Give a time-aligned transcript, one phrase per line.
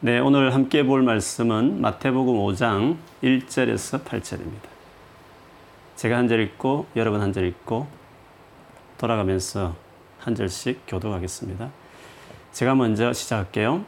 [0.00, 4.70] 네, 오늘 함께 볼 말씀은 마태복음 5장 1절에서 8절입니다.
[5.96, 7.86] 제가 한 절 읽고 여러분 한 절 읽고
[8.96, 9.74] 돌아가면서
[10.18, 11.68] 한 절씩 교도하겠습니다.
[12.52, 13.84] 제가 먼저 시작할게요.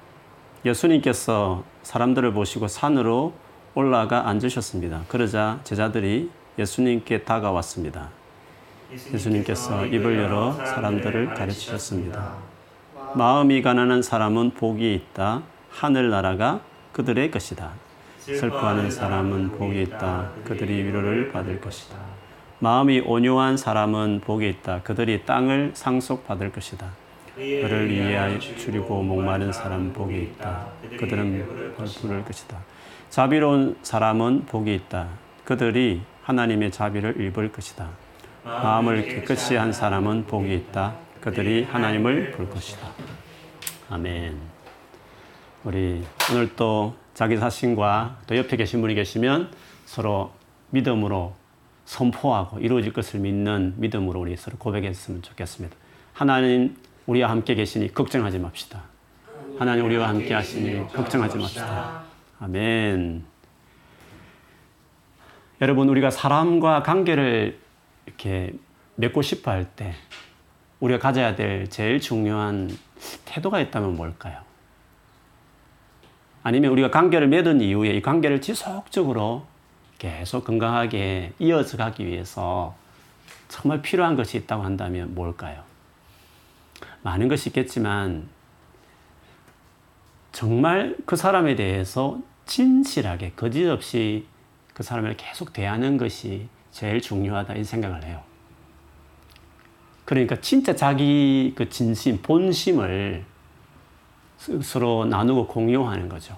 [0.66, 3.32] 예수님께서 사람들을 보시고 산으로
[3.74, 5.04] 올라가 앉으셨습니다.
[5.08, 8.10] 그러자 제자들이 예수님께 다가왔습니다.
[9.14, 12.34] 예수님께서 입을 열어 사람들을 가르치셨습니다.
[13.14, 15.42] 마음이 가난한 사람은 복이 있다.
[15.72, 16.60] 하늘나라가
[16.92, 17.70] 그들의 것이다.
[18.18, 20.30] 슬퍼하는 사람은 복이 있다.
[20.44, 21.96] 그들이 위로를 받을 것이다.
[22.60, 24.82] 마음이 온유한 사람은 복이 있다.
[24.82, 26.86] 그들이 땅을 상속받을 것이다.
[27.34, 30.66] 그를 이해하여 줄이고 목마른 사람 복이 있다.
[30.98, 32.58] 그들은 부를 것이다.
[33.10, 35.08] 자비로운 사람은 복이 있다.
[35.44, 37.88] 그들이 하나님의 자비를 입을 것이다.
[38.44, 40.94] 마음을 깨끗이 한 사람은 복이 있다.
[41.20, 42.86] 그들이 하나님을 볼 것이다.
[43.90, 44.51] 아멘.
[45.64, 46.02] 우리
[46.32, 49.52] 오늘 또 자기 자신과 또 옆에 계신 분이 계시면
[49.84, 50.32] 서로
[50.70, 51.34] 믿음으로
[51.84, 55.76] 선포하고 이루어질 것을 믿는 믿음으로 우리 서로 고백했으면 좋겠습니다.
[56.12, 58.82] 하나님 우리와 함께 계시니 걱정하지 맙시다.
[59.58, 62.02] 하나님 우리와 함께 하시니 걱정하지 맙시다.
[62.40, 63.24] 아멘.
[65.60, 67.60] 여러분 우리가 사람과 관계를
[68.06, 68.52] 이렇게
[68.96, 69.94] 맺고 싶어 할 때
[70.80, 72.68] 우리가 가져야 될 제일 중요한
[73.24, 74.40] 태도가 있다면 뭘까요?
[76.42, 79.46] 아니면 우리가 관계를 맺은 이후에 이 관계를 지속적으로
[79.98, 82.74] 계속 건강하게 이어져 가기 위해서
[83.48, 85.62] 정말 필요한 것이 있다고 한다면 뭘까요?
[87.02, 88.28] 많은 것이 있겠지만
[90.32, 94.26] 정말 그 사람에 대해서 진실하게 거짓없이
[94.74, 98.22] 그 사람을 계속 대하는 것이 제일 중요하다 이 생각을 해요.
[100.04, 103.24] 그러니까 진짜 자기 그 진심, 본심을
[104.62, 106.36] 서로 나누고 공유하는 거죠.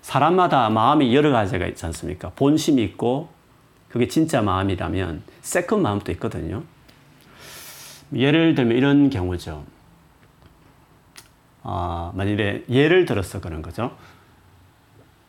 [0.00, 2.30] 사람마다 마음이 여러 가지가 있지 않습니까?
[2.36, 3.28] 본심이 있고
[3.88, 6.62] 그게 진짜 마음이라면 second 마음도 있거든요.
[8.14, 9.64] 예를 들면 이런 경우죠.
[11.62, 13.96] 아, 만일에 예를 들어서 그런 거죠.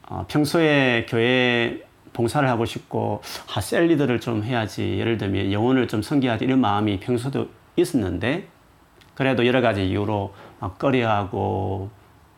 [0.03, 3.21] 아, 평소에 교회 봉사를 하고 싶고
[3.55, 4.97] 아, 셀리더를 좀 해야지.
[4.99, 8.47] 예를 들면 영혼을 좀 섬겨야지 이런 마음이 평소도 있었는데
[9.15, 10.46] 그래도 여러 가지 이유로 막
[10.77, 11.89] 꺼려하고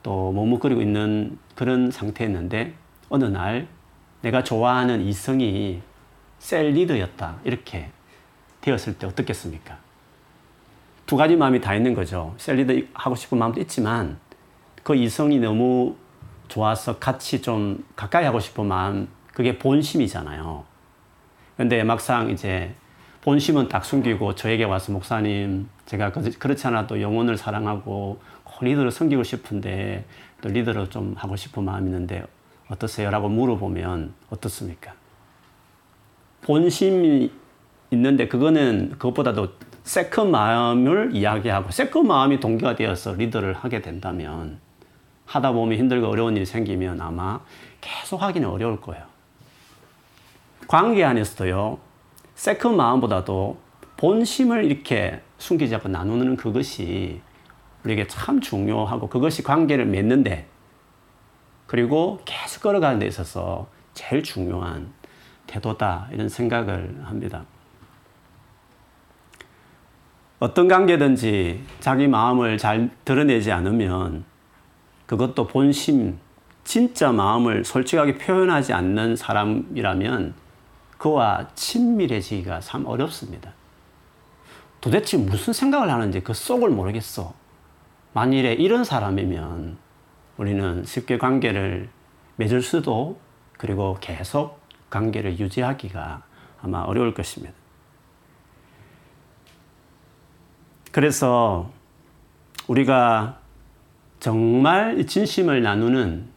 [0.03, 2.74] 또 머뭇거리고 있는 그런 상태였는데
[3.09, 3.68] 어느 날
[4.22, 5.81] 내가 좋아하는 이성이
[6.40, 7.90] 셀 리더였다 이렇게
[8.62, 9.78] 되었을 때 어떻겠습니까?
[11.06, 12.34] 두 가지 마음이 다 있는 거죠.
[12.38, 14.18] 셀 리더 하고 싶은 마음도 있지만
[14.84, 15.96] 그 이성이 너무
[16.47, 20.63] 좋아서 같이 좀 가까이 하고 싶은 마음 그게 본심이잖아요.
[21.57, 22.74] 근데 막상 이제
[23.22, 28.19] 본심은 딱 숨기고 저에게 와서 목사님 제가 그렇지 않아도 영혼을 사랑하고
[28.62, 30.06] 리더를 섬기고 싶은데
[30.41, 32.24] 또 리더를 좀 하고 싶은 마음이 있는데
[32.69, 33.09] 어떠세요?
[33.09, 34.94] 라고 물어보면 어떻습니까?
[36.41, 37.31] 본심이
[37.91, 39.53] 있는데 그거는 그것보다도
[39.84, 44.59] second 마음을 이야기하고 second 마음이 동기가 되어서 리더를 하게 된다면
[45.25, 47.40] 하다 보면 힘들고 어려운 일이 생기면 아마
[47.81, 49.03] 계속 하기는 어려울 거예요.
[50.68, 51.80] 관계 안에서도요,
[52.40, 53.58] second 마음보다도
[53.98, 57.20] 본심을 이렇게 숨기지 않고 나누는 그것이
[57.84, 60.48] 우리에게 참 중요하고 그것이 관계를 맺는데
[61.68, 64.94] 그리고 계속 걸어가는 데 있어서 제일 중요한
[65.48, 67.44] 태도다 이런 생각을 합니다.
[70.40, 74.24] 어떤 관계든지 자기 마음을 잘 드러내지 않으면
[75.08, 76.18] 그것도 본심,
[76.64, 80.49] 진짜 마음을 솔직하게 표현하지 않는 사람이라면
[81.00, 83.54] 그와 친밀해지기가 참 어렵습니다.
[84.82, 87.34] 도대체 무슨 생각을 하는지 그 속을 모르겠어.
[88.14, 89.78] 만일에 이런 사람이면
[90.38, 91.90] 우리는 쉽게 관계를
[92.36, 93.18] 맺을 수도
[93.58, 96.24] 그리고 계속 관계를 유지하기가
[96.62, 97.54] 아마 어려울 것입니다.
[100.92, 101.72] 그래서
[102.68, 103.40] 우리가
[104.20, 106.28] 정말 진심을 나누는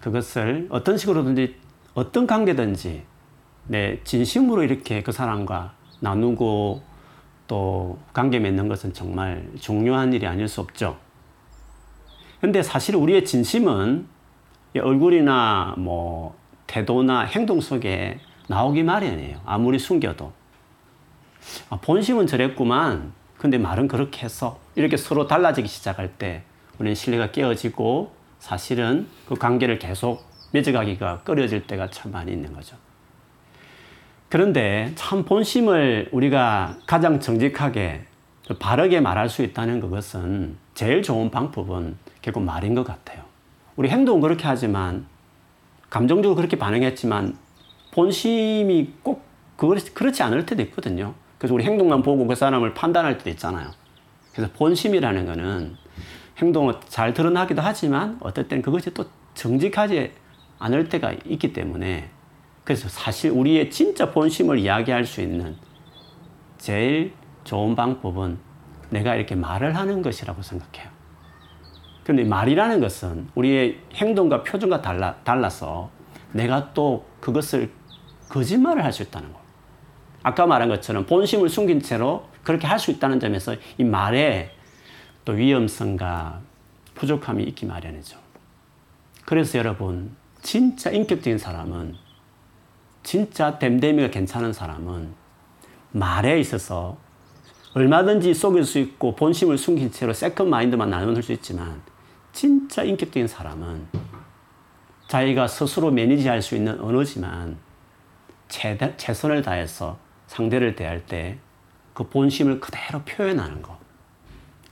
[0.00, 1.56] 그것을 어떤 식으로든지
[1.94, 3.09] 어떤 관계든지
[3.66, 6.82] 내 진심으로 이렇게 그 사람과 나누고
[7.46, 10.98] 또 관계 맺는 것은 정말 중요한 일이 아닐 수 없죠.
[12.40, 14.06] 근데 사실 우리의 진심은
[14.78, 16.36] 얼굴이나 뭐
[16.66, 19.40] 태도나 행동 속에 나오기 마련이에요.
[19.44, 20.32] 아무리 숨겨도.
[21.70, 23.12] 아, 본심은 저랬구만.
[23.36, 24.58] 근데 말은 그렇게 했어.
[24.74, 26.42] 이렇게 서로 달라지기 시작할 때
[26.78, 32.76] 우리는 신뢰가 깨어지고 사실은 그 관계를 계속 맺어가기가 꺼려질 때가 참 많이 있는 거죠.
[34.30, 38.02] 그런데 참 본심을 우리가 가장 정직하게
[38.60, 43.24] 바르게 말할 수 있다는 것은 제일 좋은 방법은 결국 말인 것 같아요.
[43.74, 45.06] 우리 행동은 그렇게 하지만
[45.90, 47.36] 감정적으로 그렇게 반응했지만
[47.92, 49.24] 본심이 꼭
[49.56, 51.14] 그렇지 않을 때도 있거든요.
[51.36, 53.68] 그래서 우리 행동만 보고 그 사람을 판단할 때도 있잖아요.
[54.32, 55.76] 그래서 본심이라는 거는
[56.38, 60.12] 행동을 잘 드러나기도 하지만 어떨 땐 그것이 또 정직하지
[60.60, 62.10] 않을 때가 있기 때문에
[62.70, 65.56] 그래서 사실 우리의 진짜 본심을 이야기할 수 있는
[66.56, 67.12] 제일
[67.42, 68.38] 좋은 방법은
[68.90, 70.88] 내가 이렇게 말을 하는 것이라고 생각해요.
[72.04, 75.90] 그런데 말이라는 것은 우리의 행동과 표정과 달라, 달라서
[76.30, 77.72] 내가 또 그것을
[78.28, 79.40] 거짓말을 할 수 있다는 거.
[80.22, 84.54] 아까 말한 것처럼 본심을 숨긴 채로 그렇게 할 수 있다는 점에서 이 말에
[85.24, 86.40] 또 위험성과
[86.94, 88.16] 부족함이 있기 마련이죠.
[89.24, 92.09] 그래서 여러분, 진짜 인격적인 사람은,
[93.02, 95.14] 진짜 됨됨이가 괜찮은 사람은
[95.92, 96.98] 말에 있어서
[97.74, 101.80] 얼마든지 속일 수 있고 본심을 숨긴 채로 second mind만 나눌 수 있지만
[102.32, 103.86] 진짜 인격적인 사람은
[105.08, 107.56] 자기가 스스로 manage할 수 있는 언어지만
[108.48, 111.38] 최대, 최선을 다해서 상대를 대할 때
[112.00, 113.78] 그 본심을 그대로 표현하는 것.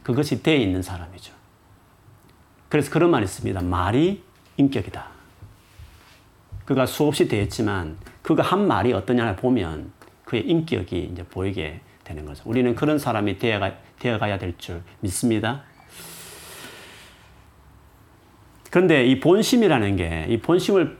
[0.02, 1.34] 그것이 돼 있는 사람이죠.
[2.70, 3.60] 그래서 그런 말이 있습니다.
[3.60, 4.22] 말이
[4.56, 5.17] 인격이다.
[6.68, 9.90] 그가 수없이 되었지만 그가 한 말이 어떠냐를 보면
[10.26, 12.42] 그의 인격이 이제 보이게 되는 거죠.
[12.44, 15.62] 우리는 그런 사람이 되어가, 되어가야 될 줄 믿습니다.
[18.70, 20.98] 그런데 이 본심이라는 게 이 본심을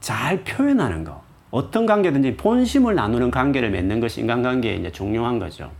[0.00, 1.22] 잘 표현하는 거.
[1.50, 5.70] 어떤 관계든지 본심을 나누는 관계를 맺는 것이 인간관계에 이제 중요한 거죠.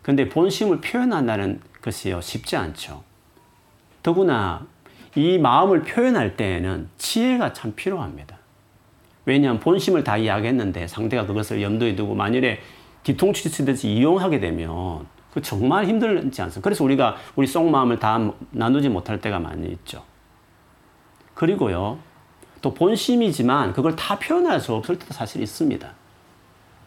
[0.00, 3.02] 근데 본심을 표현한다는 것이요, 쉽지 않죠.
[4.04, 4.64] 더구나
[5.16, 8.38] 이 마음을 표현할 때에는 지혜가 참 필요합니다.
[9.24, 12.60] 왜냐하면 본심을 다 이야기했는데 상대가 그것을 염두에 두고 만일에
[13.02, 16.64] 뒤통수 치듯이 이용하게 되면 그 정말 힘들지 않습니까?
[16.64, 20.02] 그래서 우리가 우리 속마음을 다 나누지 못할 때가 많이 있죠.
[21.34, 21.98] 그리고요,
[22.60, 25.88] 또 본심이지만 그걸 다 표현할 수 없을 때도 사실 있습니다.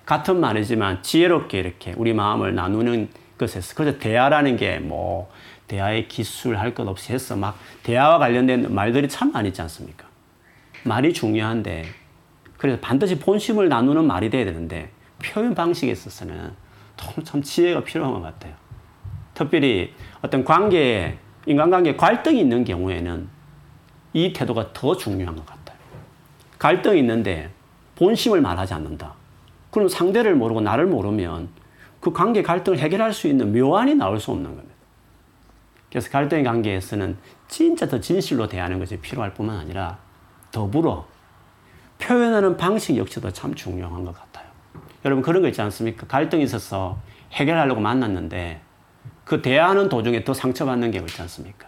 [0.06, 5.32] 같은 말이지만 지혜롭게 이렇게 우리 마음을 나누는 것에서 그래서 대화라는 게 뭐
[5.68, 10.06] 대화의 기술 할 것 없이 해서 막 대화와 관련된 말들이 참 많이 있지 않습니까?
[10.84, 11.86] 말이 중요한데
[12.64, 14.90] 그래서 반드시 본심을 나누는 말이 돼야 되는데
[15.22, 16.54] 표현 방식에 있어서는
[17.26, 18.54] 참 지혜가 필요한 것 같아요.
[19.34, 23.28] 특별히 어떤 관계에 인간관계에 갈등이 있는 경우에는
[24.14, 25.78] 이 태도가 더 중요한 것 같아요.
[26.58, 27.50] 갈등이 있는데
[27.98, 29.14] 본심을 말하지 않는다.
[29.70, 31.50] 그럼 상대를 모르고 나를 모르면
[32.00, 34.74] 그 관계 갈등을 해결할 수 있는 묘안이 나올 수 없는 겁니다.
[35.90, 37.18] 그래서 갈등의 관계에서는
[37.50, 39.98] 진짜 더 진실로 대하는 것이 필요할 뿐만 아니라
[40.54, 41.12] 더불어
[42.04, 44.46] 표현하는 방식 역시도 참 중요한 것 같아요.
[45.06, 46.06] 여러분 그런 거 있지 않습니까?
[46.08, 46.98] 갈등이 있어서
[47.32, 48.60] 해결하려고 만났는데
[49.24, 51.68] 그 대화하는 도중에 더 상처받는 경우 있지 않습니까?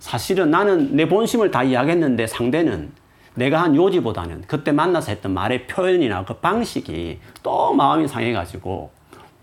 [0.00, 2.92] 사실은 나는 내 본심을 다 이야기했는데 상대는
[3.34, 8.90] 내가 한 요지보다는 그때 만나서 했던 말의 표현이나 그 방식이 또 마음이 상해가지고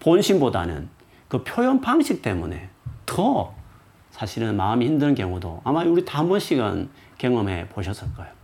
[0.01, 0.89] 본심보다는
[1.29, 2.69] 그 표현 방식 때문에
[3.05, 3.53] 더
[4.11, 8.37] 사실은 마음이 힘든 경우도 아마 우리 다 한 번씩은 경험해 보셨을 거예요.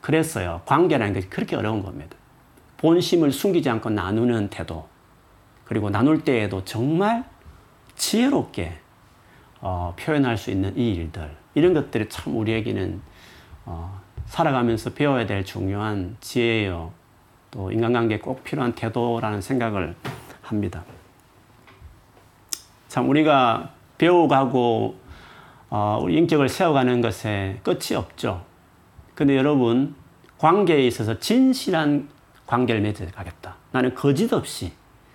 [0.00, 0.62] 그랬어요.
[0.64, 2.16] 관계라는 것이 그렇게 어려운 겁니다.
[2.78, 4.88] 본심을 숨기지 않고 나누는 태도,
[5.64, 7.24] 그리고 나눌 때에도 정말
[7.96, 8.78] 지혜롭게
[9.60, 13.00] 어, 표현할 수 있는 이 일들 이런 것들이 참 우리에게는
[13.66, 16.92] 어, 살아가면서 배워야 될 중요한 지혜요
[17.50, 19.94] 또 인간관계에 꼭 필요한 태도라는 생각을
[20.42, 20.84] 합니다.
[22.88, 24.96] 참 우리가 배워가고
[25.70, 28.47] 어, 우리 인격을 세워가는 것에 끝이 없죠.
[29.18, 29.96] 근데 여러분
[30.38, 32.08] 관계에 있어서 진실한
[32.46, 33.56] 관계를 맺어가겠다.
[33.72, 34.70] 나는 거짓 없이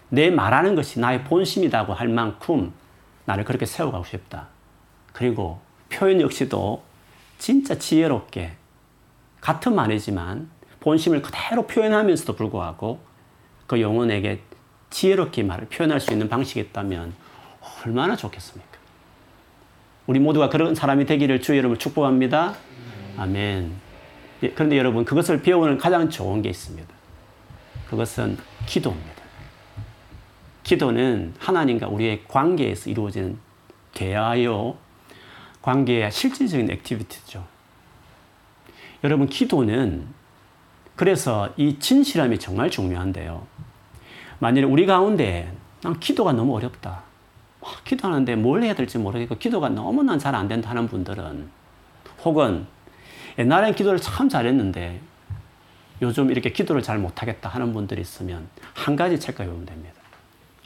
[0.10, 2.74] 내 말하는 것이 나의 본심이라고 할 만큼
[3.24, 4.50] 나를 그렇게 세워가고 싶다.
[5.14, 6.84] 그리고 표현 역시도
[7.38, 8.52] 진짜 지혜롭게
[9.40, 10.50] 같은 말이지만
[10.82, 13.00] 본심을 그대로 표현하면서도 불구하고
[13.68, 14.42] 그 영혼에게
[14.90, 17.14] 지혜롭게 말을 표현할 수 있는 방식이 있다면
[17.86, 18.70] 얼마나 좋겠습니까?
[20.08, 22.56] 우리 모두가 그런 사람이 되기를 주 여러분을 축복합니다.
[23.16, 23.83] 아멘.
[24.44, 26.88] 예, 그런데 여러분 그것을 배우는 가장 좋은 게 있습니다.
[27.90, 29.24] 그것은 기도입니다.
[30.64, 33.38] 기도는 하나님과 우리의 관계에서 이루어지는
[33.94, 34.78] 대화요,
[35.62, 37.46] 관계의 실질적인 액티비티죠.
[39.04, 40.08] 여러분, 기도는
[40.96, 43.46] 그래서 이 진실함이 정말 중요한데요.
[44.40, 47.04] 만일 우리 가운데 난 기도가 너무 어렵다.
[47.86, 51.50] 기도하는데 뭘 해야 될지 모르겠고 기도가 너무 난 잘 안 된다 하는 분들은
[52.24, 52.68] 혹은
[53.38, 55.02] 옛날엔 기도를 참 잘했는데
[56.02, 59.96] 요즘 이렇게 기도를 잘 못하겠다 하는 분들이 있으면 한 가지 배우면 됩니다.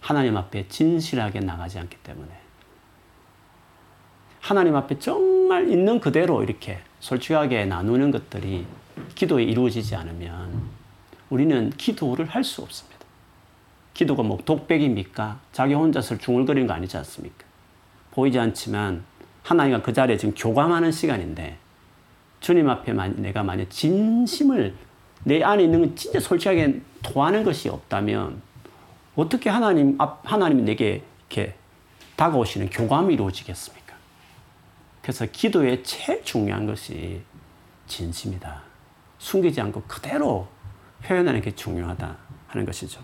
[0.02, 2.30] 하나님 앞에 진실하게 나가지 않기 때문에
[4.40, 8.66] 하나님 앞에 정말 있는 그대로 이렇게 솔직하게 나누는 것들이
[9.16, 10.62] 기도에 이루어지지 않으면
[11.30, 12.98] 우리는 기도를 할 수 없습니다.
[13.94, 15.40] 기도가 뭐 독백입니까?
[15.52, 17.46] 자기 혼자서 중얼거리는 거 아니지 않습니까?
[18.12, 19.04] 보이지 않지만
[19.44, 21.58] 하나님과 그 자리에 지금 교감하는 시간인데
[22.40, 24.76] 주님 앞에 내가 만약 진심을
[25.24, 28.42] 내 안에 있는 건 진짜 솔직하게 토하는 것이 없다면
[29.16, 31.56] 어떻게 하나님 앞 하나님이 내게 이렇게
[32.16, 33.96] 다가오시는 교감이 이루어지겠습니까?
[35.02, 37.22] 그래서 기도에 제일 중요한 것이
[37.88, 38.62] 진심이다.
[39.18, 40.48] 숨기지 않고 그대로
[41.04, 42.18] 표현하는 게 중요하다
[42.48, 43.02] 하는 것이죠.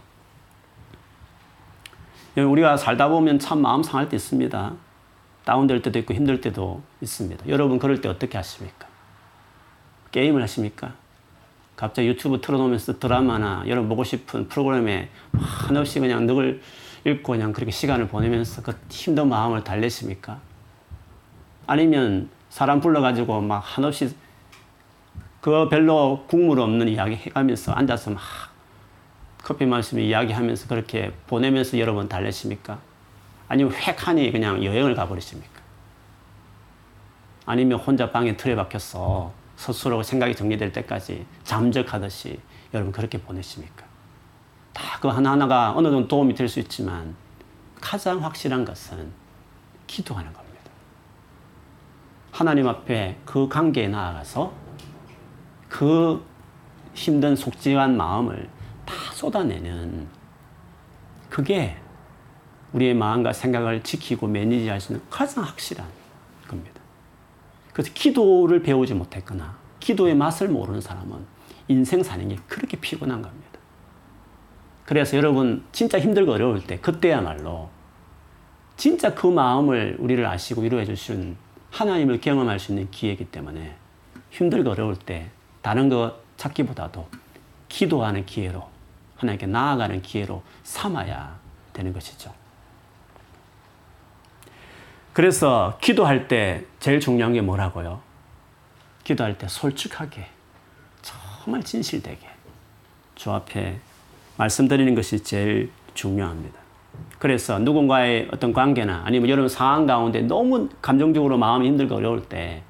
[2.35, 4.73] 우리가 살다 보면 참 마음 상할 때 있습니다.
[5.45, 7.47] 다운될 때도 있고 힘들 때도 있습니다.
[7.47, 8.87] 여러분 그럴 때 어떻게 하십니까?
[10.13, 10.93] 게임을 하십니까?
[11.75, 16.61] 갑자기 유튜브 틀어놓으면서 드라마나 여러분 보고 싶은 프로그램에 한없이 그냥 늑을
[17.05, 20.39] 읽고 그냥 그렇게 시간을 보내면서 그 힘든 마음을 달래십니까?
[21.67, 24.15] 아니면 사람 불러가지고 막 한없이
[25.41, 28.21] 그 별로 국물 없는 이야기 해가면서 앉아서 막
[29.43, 32.79] 커피 마시며 이야기하면서 그렇게 보내면서 여러분 달래십니까?
[33.49, 35.61] 아니면 획하니 그냥 여행을 가버리십니까?
[37.45, 42.39] 아니면 혼자 방에 틀에 박혀서 스스로 생각이 정리될 때까지 잠적하듯이
[42.73, 43.85] 여러분 그렇게 보내십니까?
[44.73, 47.15] 다 그 하나하나가 어느 정도 도움이 될 수 있지만
[47.81, 49.11] 가장 확실한 것은
[49.85, 50.53] 기도하는 겁니다.
[52.31, 54.53] 하나님 앞에 그 관계에 나아가서
[55.69, 56.25] 그
[56.93, 58.49] 힘든 속죄한 마음을
[58.85, 60.07] 다 쏟아내는
[61.29, 61.77] 그게
[62.71, 65.85] 우리의 마음과 생각을 지키고 매니지할 수 있는 가장 확실한.
[67.73, 71.25] 그래서 기도를 배우지 못했거나 기도의 맛을 모르는 사람은
[71.67, 73.59] 인생 사는 게 그렇게 피곤한 겁니다.
[74.85, 77.69] 그래서 여러분 진짜 힘들고 어려울 때 그때야말로
[78.77, 81.37] 진짜 그 마음을 우리를 아시고 위로해 주신
[81.71, 83.75] 하나님을 경험할 수 있는 기회이기 때문에
[84.29, 85.29] 힘들고 어려울 때
[85.61, 87.07] 다른 것 찾기보다도
[87.69, 88.67] 기도하는 기회로
[89.15, 91.39] 하나님께 나아가는 기회로 삼아야
[91.71, 92.33] 되는 것이죠.
[95.13, 98.01] 그래서 기도할 때 제일 중요한 게 뭐라고요?
[99.03, 100.25] 기도할 때 솔직하게
[101.01, 102.27] 정말 진실되게
[103.13, 103.79] 주 앞에
[104.37, 106.57] 말씀드리는 것이 제일 중요합니다.
[107.19, 112.63] 그래서 누군가의 어떤 관계나 아니면 여러분 상황 가운데 너무 감정적으로 마음이 힘들고 어려울 때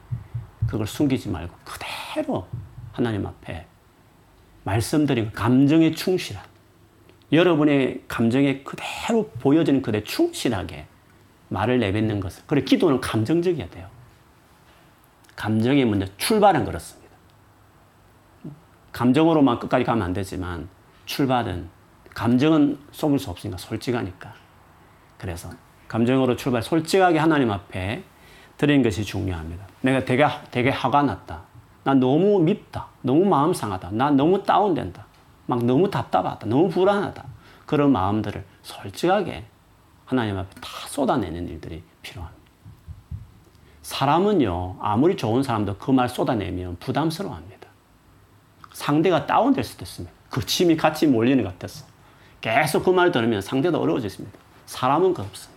[0.68, 2.46] 그걸 숨기지 말고 그대로
[2.92, 3.66] 하나님 앞에
[4.64, 6.44] 말씀드린 감정에 충실한
[7.32, 10.88] 여러분의 감정에 그대로 보여지는 그대 충실하게
[11.54, 13.88] 말을 내뱉는 것을 그래 기도는 감정적이어야 돼요.
[15.36, 17.14] 감정이 먼저 출발은 그렇습니다.
[18.92, 20.68] 감정으로만 끝까지 가면 안 되지만
[21.06, 21.70] 출발은
[22.14, 24.34] 감정은 속일 수 없으니까 솔직하니까
[25.18, 25.50] 그래서
[25.88, 28.04] 감정으로 출발 솔직하게 하나님 앞에
[28.58, 29.66] 드리는 것이 중요합니다.
[29.82, 31.42] 내가 되게 되게 화가 났다.
[31.84, 32.88] 나 너무 밉다.
[33.02, 33.92] 너무 마음 상하다.
[33.92, 35.06] 나 너무 다운된다.
[35.46, 36.48] 막 너무 답답하다.
[36.48, 37.24] 너무 불안하다.
[37.66, 39.46] 그런 마음들을 솔직하게
[40.14, 42.44] 하나님 앞에 다 쏟아내는 일들이 필요합니다.
[43.82, 47.68] 사람은요, 아무리 좋은 사람도 그 말 쏟아내면 부담스러워합니다.
[48.74, 50.14] 상대가 다운될 수도 있습니다.
[50.30, 51.86] 그 침이 같이 몰리는 것 같아서.
[52.42, 54.38] 계속 그말 들으면 상대도 어려워졌습니다.
[54.68, 55.54] 사람은 그렇습니다.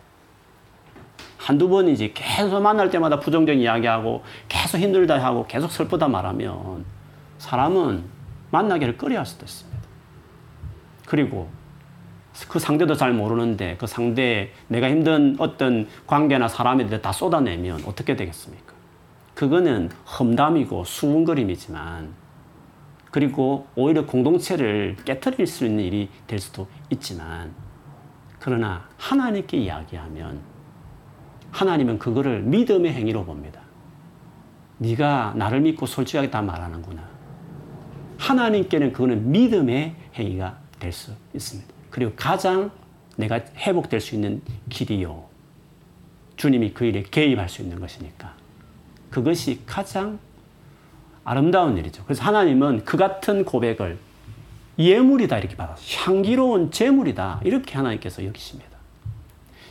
[1.39, 6.85] 한두 번이지 계속 만날 때마다 부정적인 이야기하고 계속 힘들다 하고 계속 슬프다 말하면
[7.39, 8.05] 사람은
[8.51, 9.79] 만나기를 꺼려 할 수도 있습니다.
[11.07, 11.49] 그리고
[12.49, 18.17] 그 상대도 잘 모르는데 그 상대 내가 힘든 어떤 관계나 사람에 대해 다 쏟아내면 어떻게
[18.17, 18.75] 되겠습니까?
[19.35, 22.13] 그거는 험담이고 수군거림이지만
[23.11, 27.53] 그리고 오히려 공동체를 깨뜨릴 수 있는 일이 될 수도 있지만
[28.39, 30.41] 그러나 하나님께 이야기하면
[31.51, 33.61] 하나님은 그거를 믿음의 행위로 봅니다.
[34.79, 37.03] 네가 나를 믿고 솔직하게 다 말하는구나.
[38.19, 41.76] 하나님께는 그거는 믿음의 행위가 될 수 있습니다.
[41.97, 42.71] 그리고 가장
[43.17, 45.25] 내가 회복될 수 있는 길이요.
[46.37, 48.35] 주님이 그 일에 개입할 수 있는 것이니까.
[49.09, 50.19] 그것이 가장
[51.25, 52.05] 아름다운 일이죠.
[52.05, 53.97] 그래서 하나님은 그 같은 고백을
[54.79, 55.75] 예물이다 이렇게 받아
[56.05, 58.77] 향기로운 제물이다 이렇게 하나님께서 여기십니다.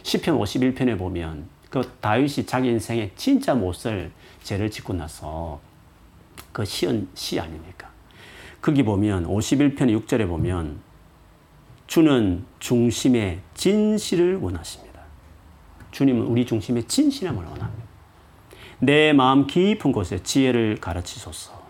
[0.01, 4.09] 시편 51편에 보면 그 다윗이 자기 인생에 진짜 못을
[4.41, 5.61] 죄를 짓고 나서
[6.51, 7.91] 그 시은 시 아닙니까?
[8.63, 9.77] 거기 보면 51편
[10.07, 10.84] 6절에 보면
[11.87, 15.01] 주는 중심의 진실을 원하십니다.
[15.91, 17.85] 주님은 우리 중심의 진실함을 원합니다.
[18.79, 21.63] 내 마음 깊은 곳에 지혜를 가르치소서.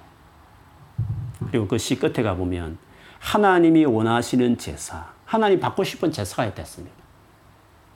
[1.49, 2.77] 그리고 그 시 끝에 가보면
[3.19, 6.95] 하나님이 원하시는 제사, 하나님 받고 싶은 제사가 됐습니다.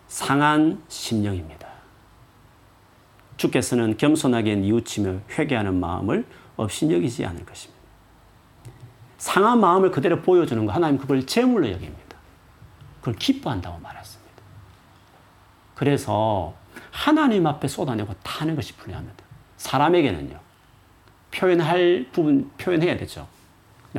[0.07, 1.67] 상한 심령입니다.
[3.37, 6.25] 주께서는 겸손하게 뉘우치며 회개하는 마음을
[6.57, 7.79] 없이 여기지 않을 것입니다.
[9.17, 12.08] 상한 마음을 그대로 보여주는 거 하나님 그걸 제물로 여깁니다.
[12.99, 14.29] 그걸 기뻐한다고 말했습니다.
[15.75, 16.53] 그래서
[16.91, 19.23] 하나님 앞에 쏟아내고 타는 것이 불리합니다.
[19.57, 20.39] 사람에게는요.
[21.31, 23.27] 표현할 부분 표현해야 되죠.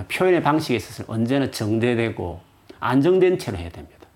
[0.08, 2.40] 표현의 방식에 있어서 언제나 정제되고
[2.80, 4.06] 안정된 채로 해야 됩니다.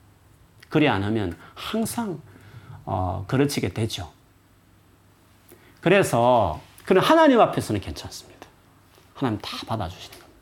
[0.68, 2.20] 그리 않으면 항상
[2.84, 4.12] 어, 그르치게 되죠.
[5.80, 8.46] 그래서 그는 하나님 앞에서는 괜찮습니다.
[9.14, 10.34] 하나님 다 받아주시는 겁니다.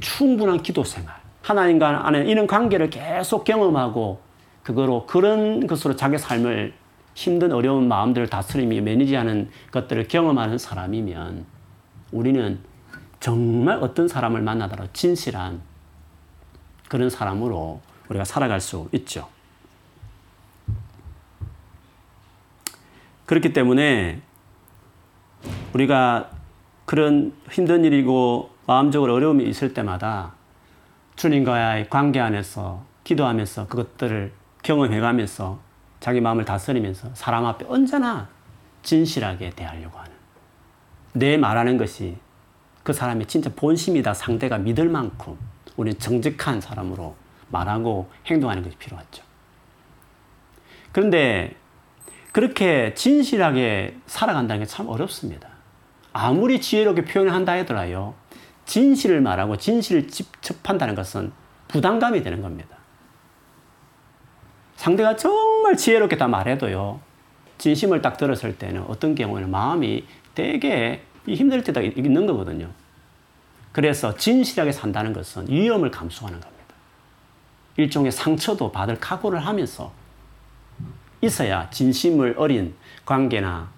[0.00, 1.14] 충분한 기도 생활,
[1.46, 4.20] 하나님과 안에 이런 관계를 계속 경험하고
[4.64, 6.74] 그거로 그런 것으로 자기 삶을
[7.14, 11.46] 힘든 어려운 마음들을 다스리며 매니지하는 것들을 경험하는 사람이면
[12.10, 12.58] 우리는
[13.20, 15.60] 정말 어떤 사람을 만나더라도 진실한
[16.88, 19.28] 그런 사람으로 우리가 살아갈 수 있죠.
[23.24, 24.20] 그렇기 때문에
[25.74, 26.30] 우리가
[26.84, 30.35] 그런 힘든 일이고 마음적으로 어려움이 있을 때마다
[31.16, 34.32] 주님과의 관계 안에서 기도하면서 그것들을
[34.62, 35.58] 경험해가면서
[36.00, 38.28] 자기 마음을 다스리면서 사람 앞에 언제나
[38.82, 40.12] 진실하게 대하려고 하는
[41.12, 42.16] 내 말하는 것이
[42.82, 45.36] 그 사람의 진짜 본심이다 상대가 믿을 만큼
[45.76, 47.16] 우리는 정직한 사람으로
[47.48, 49.22] 말하고 행동하는 것이 필요하죠.
[50.92, 51.56] 그런데
[52.32, 55.48] 그렇게 진실하게 살아간다는 게 참 어렵습니다.
[56.12, 58.14] 아무리 지혜롭게 표현을 한다 하더라요.
[58.66, 60.08] 진실을 말하고 진실을
[60.40, 61.32] 접한다는 것은
[61.68, 62.76] 부담감이 되는 겁니다.
[64.76, 67.00] 상대가 정말 지혜롭게 다 말해도요.
[67.58, 70.04] 진심을 딱 들었을 때는 어떤 경우에는 마음이
[70.34, 72.70] 되게 힘들 때가 있는 거거든요.
[73.72, 76.56] 그래서 진실하게 산다는 것은 위험을 감수하는 겁니다.
[77.76, 79.92] 일종의 상처도 받을 각오를 하면서
[81.22, 83.70] 있어야 진심을 어린 관계나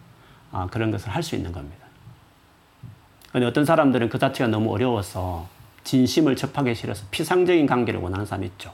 [0.51, 1.78] 아, 그런 것을 할 수 있는 겁니다.
[3.39, 5.47] 근데 어떤 사람들은 그 자체가 너무 어려워서
[5.85, 8.73] 진심을 접하기 싫어서 피상적인 관계를 원하는 사람이 있죠.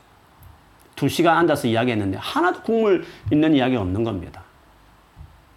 [0.96, 4.42] 두 시간 앉아서 이야기했는데 하나도 국물 있는 이야기가 없는 겁니다.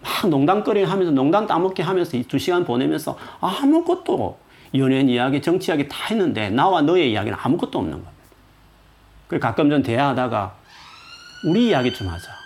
[0.02, 4.38] 막 농담거리 하면서 농담 따먹기 하면서 이 두 시간 보내면서 아무것도
[4.74, 8.12] 연예인 이야기, 정치 이야기 다 했는데 나와 너의 이야기는 아무것도 없는 겁니다.
[9.26, 10.54] 그래서 가끔 전 대화하다가
[11.46, 12.37] 우리 이야기 좀 하자.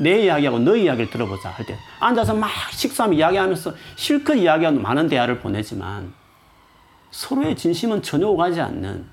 [0.00, 5.40] 내 이야기하고 너 이야기를 들어보자 할 때 앉아서 막 식사하며 이야기하면서 실컷 이야기하는 많은 대화를
[5.40, 6.12] 보내지만
[7.10, 9.06] 서로의 진심은 전혀 오가지 않는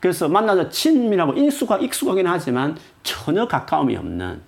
[0.00, 4.42] 그래서 만나서 친밀하고 인수가 익숙하긴 하지만 전혀 가까움이 없는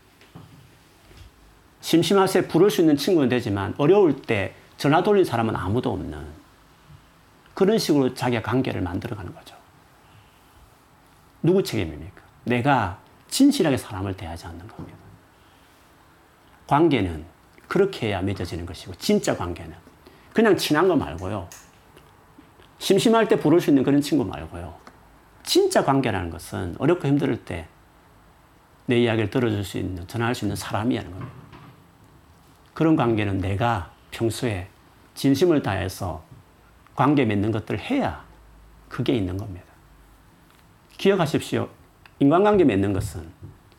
[1.81, 6.19] 심심할 때 부를 수 있는 친구는 되지만 어려울 때 전화 돌린 사람은 아무도 없는
[7.55, 9.55] 그런 식으로 자기가 관계를 만들어가는 거죠.
[11.43, 12.23] 누구 책임입니까?
[12.45, 12.99] 내가
[13.31, 14.99] 진실하게 사람을 대하지 않는 겁니다.
[16.67, 17.25] 관계는
[17.69, 19.75] 그렇게 해야 맺어지는 것이고, 진짜 관계는.
[20.33, 21.49] 그냥 친한 거 말고요.
[22.79, 24.75] 심심할 때 부를 수 있는 그런 친구 말고요.
[25.43, 27.69] 진짜 관계라는 것은 어렵고 힘들 때
[28.91, 31.33] 내 이야기를 들어줄 수 있는, 전화할 수 있는 사람이라는 겁니다.
[32.75, 34.69] 그런 관계는 내가 평소에
[35.15, 36.25] 진심을 다해서
[36.97, 38.25] 관계 맺는 것들을 해야
[38.89, 39.65] 그게 있는 겁니다.
[40.99, 41.69] 기억하십시오.
[42.21, 43.27] 인간관계 맺는 것은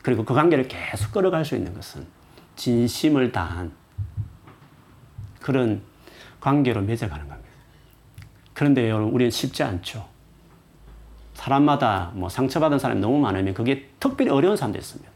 [0.02, 2.06] 그리고 그 관계를 계속 끌어갈 수 있는 것은
[2.56, 3.72] 진심을 다한
[5.40, 5.82] 그런
[6.40, 7.50] 관계로 맺어가는 겁니다.
[8.52, 10.06] 그런데 여러분, 우리는 쉽지 않죠.
[11.34, 15.10] 사람마다 뭐 상처받은 사람이 너무 많으면 그게 특별히 어려운 사람도 있습니다.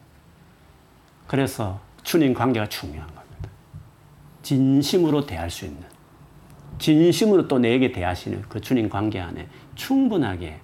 [1.27, 3.51] 그래서 주님 관계가 중요한 겁니다.
[4.43, 5.83] 진심으로 대할 수 있는,
[6.79, 10.61] 진심으로 또 내게 대하시는 그 주님 관계 안에 충분하게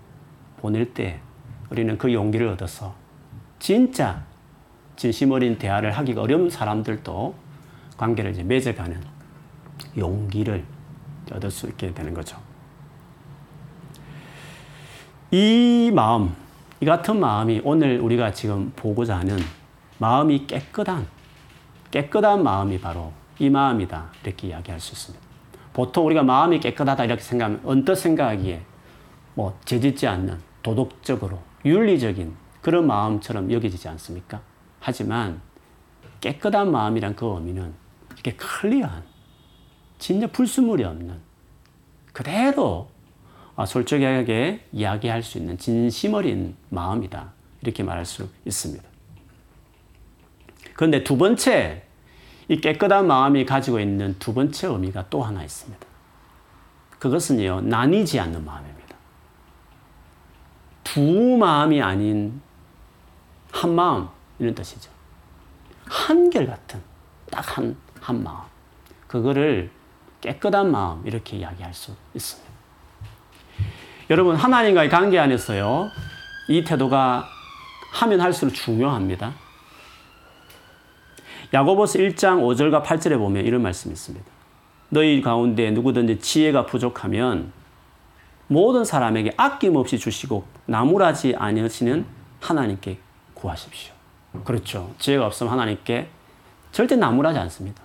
[0.58, 1.20] 보낼 때
[1.72, 2.94] 우리는 그 용기를 얻어서
[3.58, 4.22] 진짜
[4.94, 7.34] 진심 어린 대화를 하기가 어려운 사람들도
[7.96, 9.00] 관계를 이제 맺어가는
[9.96, 10.64] 용기를
[11.32, 12.36] 얻을 수 있게 되는 거죠.
[15.30, 16.34] 이 마음,
[16.82, 19.38] 이 같은 마음이 오늘 우리가 지금 보고자 하는
[19.96, 21.06] 마음이 깨끗한,
[21.90, 24.10] 깨끗한 마음이 바로 이 마음이다.
[24.22, 25.24] 이렇게 이야기할 수 있습니다.
[25.72, 28.60] 보통 우리가 마음이 깨끗하다 이렇게 생각하면 언뜻 생각하기에
[29.32, 34.40] 뭐 죄짓지 않는 도덕적으로 윤리적인 그런 마음처럼 여겨지지 않습니까?
[34.80, 35.40] 하지만
[36.20, 37.74] 깨끗한 마음이란 그 의미는
[38.12, 39.02] 이렇게 클리어한,
[39.98, 41.20] 진짜 불순물이 없는,
[42.12, 42.88] 그대로
[43.54, 47.32] 아, 솔직하게 이야기할 수 있는 진심 어린 마음이다.
[47.60, 48.82] 이렇게 말할 수 있습니다.
[50.74, 51.82] 그런데 두 번째,
[52.48, 55.86] 이 깨끗한 마음이 가지고 있는 두 번째 의미가 또 하나 있습니다.
[56.98, 58.71] 그것은요, 나뉘지 않는 마음입니다.
[60.92, 62.42] 두 마음이 아닌
[63.50, 64.90] 한 마음, 이런 뜻이죠.
[65.86, 66.82] 한결같은,
[67.30, 68.42] 딱 한, 한 마음.
[69.06, 69.70] 그거를
[70.20, 72.52] 깨끗한 마음, 이렇게 이야기할 수 있습니다.
[74.10, 75.88] 여러분, 하나님과의 관계 안에서요,
[76.50, 77.26] 이 태도가
[77.94, 79.32] 하면 할수록 중요합니다.
[81.54, 84.26] 야고보스 1장 5절과 8절에 보면 이런 말씀이 있습니다.
[84.90, 87.50] 너희 가운데 누구든지 지혜가 부족하면
[88.46, 92.04] 모든 사람에게 아낌없이 주시고 나무라지 아니하시는
[92.40, 92.98] 하나님께
[93.34, 93.92] 구하십시오.
[94.44, 94.94] 그렇죠.
[94.98, 96.08] 지혜가 없으면 하나님께
[96.70, 97.82] 절대 나무라지 않습니다.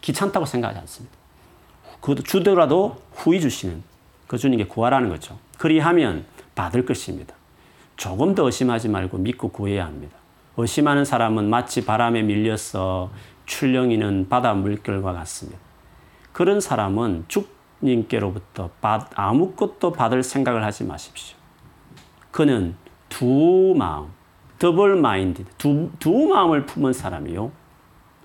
[0.00, 1.16] 귀찮다고 생각하지 않습니다.
[2.00, 3.82] 그것도 주더라도 후히 주시는
[4.26, 5.38] 그 주님께 구하라는 거죠.
[5.58, 7.34] 그리하면 받을 것입니다.
[7.96, 10.16] 조금 더 의심하지 말고 믿고 구해야 합니다.
[10.56, 13.10] 의심하는 사람은 마치 바람에 밀려서
[13.46, 15.58] 출렁이는 바다 물결과 같습니다.
[16.32, 18.70] 그런 사람은 주님께로부터
[19.14, 21.35] 아무것도 받을 생각을 하지 마십시오.
[22.36, 22.76] 그는
[23.08, 24.08] 두 마음,
[24.58, 27.50] 더블 마인드, 두, 두 마음을 품은 사람이요.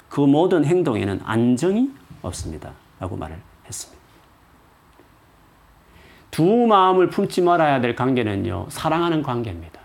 [0.10, 1.90] 그 모든 행동에는 안정이
[2.22, 2.74] 없습니다.
[3.00, 4.04] 라고 말을 했습니다.
[6.30, 9.80] 두 마음을 품지 말아야 될 관계는요, 사랑하는 관계입니다.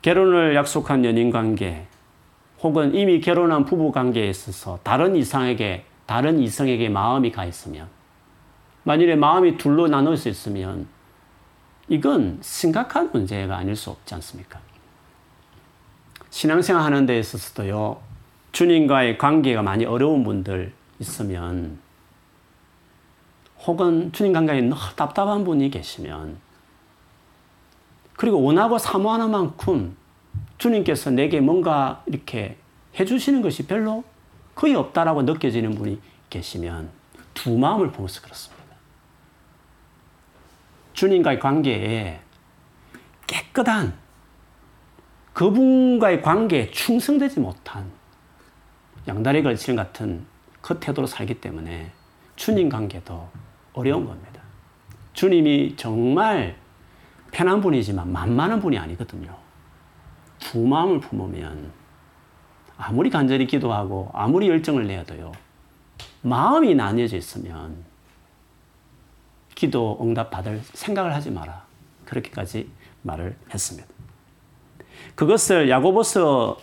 [0.00, 1.86] 결혼을 약속한 연인 관계,
[2.62, 7.97] 혹은 이미 결혼한 부부 관계에 있어서 다른 이상에게, 다른 이성에게 마음이 가 있으면,
[8.88, 10.88] 만일에 마음이 둘로 나눌 수 있으면,
[11.90, 14.60] 이건 심각한 문제가 아닐 수 없지 않습니까?
[16.30, 18.00] 신앙생활 하는 데 있어서도요,
[18.52, 21.78] 주님과의 관계가 많이 어려운 분들 있으면,
[23.66, 26.38] 혹은 주님 관계에 너무 답답한 분이 계시면,
[28.16, 29.98] 그리고 원하고 사모하는 만큼
[30.56, 32.56] 주님께서 내게 뭔가 이렇게
[32.98, 34.02] 해주시는 것이 별로
[34.54, 36.88] 거의 없다라고 느껴지는 분이 계시면
[37.34, 38.57] 두 마음을 보면서 그렇습니다.
[40.98, 42.18] 주님과의 관계에
[43.28, 43.94] 깨끗한
[45.32, 47.88] 그분과의 관계에 충성되지 못한
[49.06, 50.26] 양다리 걸치는 같은
[50.60, 51.92] 그 태도로 살기 때문에
[52.34, 53.28] 주님 관계도
[53.74, 54.42] 어려운 겁니다.
[55.12, 56.56] 주님이 정말
[57.30, 59.36] 편한 분이지만 만만한 분이 아니거든요.
[60.40, 61.70] 두 마음을 품으면
[62.76, 65.30] 아무리 간절히 기도하고 아무리 열정을 내어도요.
[66.22, 67.87] 마음이 나뉘어져 있으면
[69.58, 71.64] 기도 응답 받을 생각을 하지 마라.
[72.04, 72.70] 그렇게까지
[73.02, 73.88] 말을 했습니다.
[75.16, 76.58] 그것을 야고보서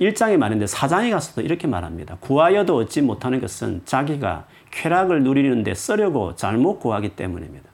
[0.00, 2.16] 1장에 말했는데 4장에 가서도 이렇게 말합니다.
[2.20, 7.68] 구하여도 얻지 못하는 것은 자기가 쾌락을 누리는데 쓰려고 잘못 구하기 때문입니다.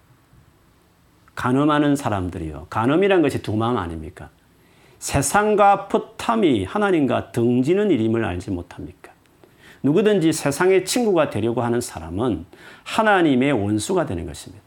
[1.37, 2.67] 간음하는 사람들이요.
[2.69, 4.31] 간음이란 것이 두 마음 아닙니까?
[4.99, 9.13] 세상과 풋함이 하나님과 등지는 일임을 알지 못합니까?
[9.85, 12.47] 누구든지 세상의 친구가 되려고 하는 사람은
[12.83, 14.64] 하나님의 원수가 되는 것입니다.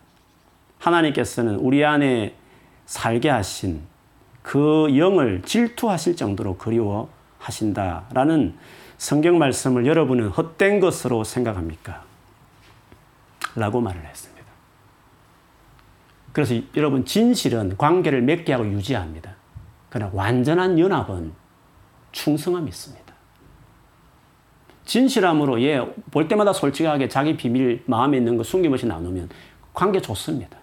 [0.79, 2.35] 하나님께서는 우리 안에
[2.85, 3.81] 살게 하신
[4.41, 7.09] 그 영을 질투하실 정도로 그리워
[7.39, 8.55] 하신다라는
[8.97, 12.03] 성경 말씀을 여러분은 헛된 것으로 생각합니까?
[13.55, 14.37] 라고 말을 했습니다.
[16.31, 19.35] 그래서 여러분 진실은 관계를 맺게 하고 유지합니다.
[19.89, 21.33] 그러나 완전한 연합은
[22.11, 23.07] 충성함이 있습니다.
[24.85, 29.29] 진실함으로 예, 볼 때마다 솔직하게 자기 비밀 마음에 있는 거 숨김없이 나누면
[29.73, 30.57] 관계 좋습니다.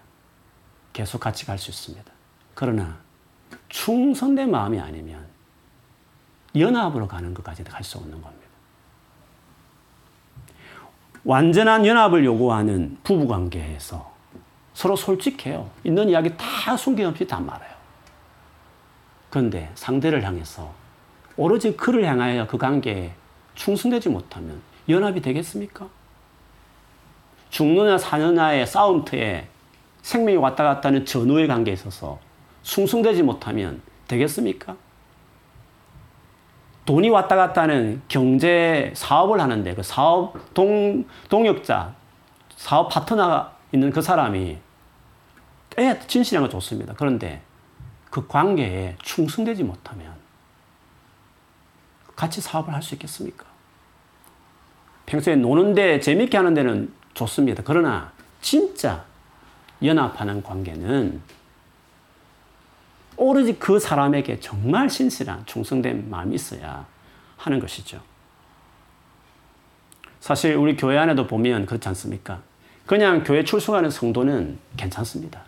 [0.95, 2.09] 계속 같이 갈 수 있습니다.
[2.53, 2.97] 그러나
[3.67, 5.27] 충성된 마음이 아니면
[6.55, 8.45] 연합으로 가는 것까지도 갈 수 없는 겁니다.
[11.25, 14.09] 완전한 연합을 요구하는 부부 관계에서
[14.73, 15.69] 서로 솔직해요.
[15.83, 17.75] 있는 이야기 다 숨김없이 다 말해요.
[19.29, 20.73] 그런데 상대를 향해서
[21.35, 23.13] 오로지 그를 향하여 그 관계에
[23.55, 25.89] 충성되지 못하면 연합이 되겠습니까?
[27.49, 29.49] 죽느냐 사느냐의 싸움터에
[30.05, 32.19] 생명이 왔다 갔다 하는 전후의 관계에 있어서
[32.61, 34.77] 충성되지 못하면 되겠습니까?
[36.85, 41.95] 돈이 왔다 갔다 하는 경제 사업을 하는데 그 사업 동, 동역자,
[42.55, 44.59] 사업 파트너가 있는 그 사람이
[45.79, 46.93] 예, 진실한 건 좋습니다.
[46.95, 47.41] 그런데
[48.11, 50.13] 그 관계에 충성되지 못하면
[52.15, 53.47] 같이 사업을 할 수 있겠습니까?
[55.07, 57.63] 평소에 노는데 재밌게 하는 데는 좋습니다.
[57.65, 59.03] 그러나 진짜
[59.85, 61.21] 연합하는 관계는
[63.17, 66.85] 오로지 그 사람에게 정말 신실한 충성된 마음이 있어야
[67.37, 68.01] 하는 것이죠.
[70.19, 72.41] 사실 우리 교회 안에도 보면 그렇지 않습니까?
[72.85, 75.41] 그냥 교회 출석하는 성도는 괜찮습니다.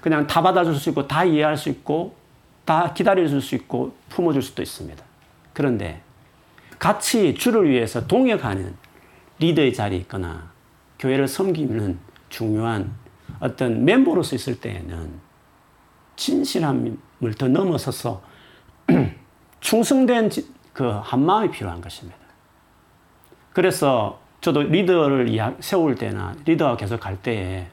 [0.00, 2.14] 그냥 다 받아줄 수 있고 다 이해할 수 있고
[2.64, 5.02] 다 기다려줄 수 있고 품어줄 수도 있습니다.
[5.52, 6.02] 그런데
[6.78, 8.74] 같이 주를 위해서 동역하는
[9.38, 10.50] 리더의 자리에 있거나
[10.98, 11.98] 교회를 섬기는
[12.28, 12.92] 중요한
[13.44, 15.20] 어떤 멤버로서 있을 때에는
[16.16, 18.22] 진실함을 더 넘어서서
[19.60, 20.30] 충성된
[20.72, 22.16] 그 한마음이 필요한 것입니다.
[23.52, 25.28] 그래서 저도 리더를
[25.60, 27.66] 세울 때나 리더가 계속 갈 때에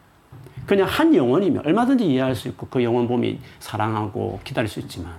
[0.66, 5.16] 그냥 한 영혼이면 얼마든지 이해할 수 있고 그 영혼 봄이 사랑하고 기다릴 수 있지만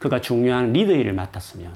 [0.00, 1.72] 그가 중요한 리더 일을 맡았으면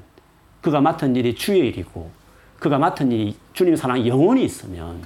[0.60, 2.10] 그가 맡은 일이 주의 일이고
[2.58, 5.00] 그가 맡은 일이 주님 사랑 영혼이 있으면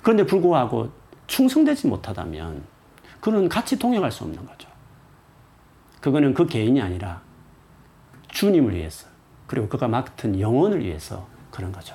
[0.00, 0.97] 그런데 불구하고
[1.28, 2.64] 충성되지 못하다면
[3.20, 4.68] 그는 같이 동행할 수 없는 거죠.
[6.00, 7.22] 그거는 그 개인이 아니라
[8.28, 9.06] 주님을 위해서
[9.46, 11.94] 그리고 그가 맡은 영혼을 위해서 그런 거죠.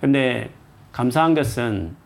[0.00, 0.52] 근데
[0.92, 1.96] 감사한 것은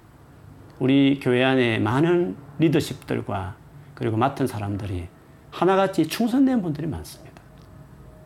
[0.79, 3.57] 우리 교회 안에 많은 리더십들과
[3.95, 5.09] 그리고 맡은 사람들이
[5.51, 7.27] 하나같이 충성된 분들이 많습니다.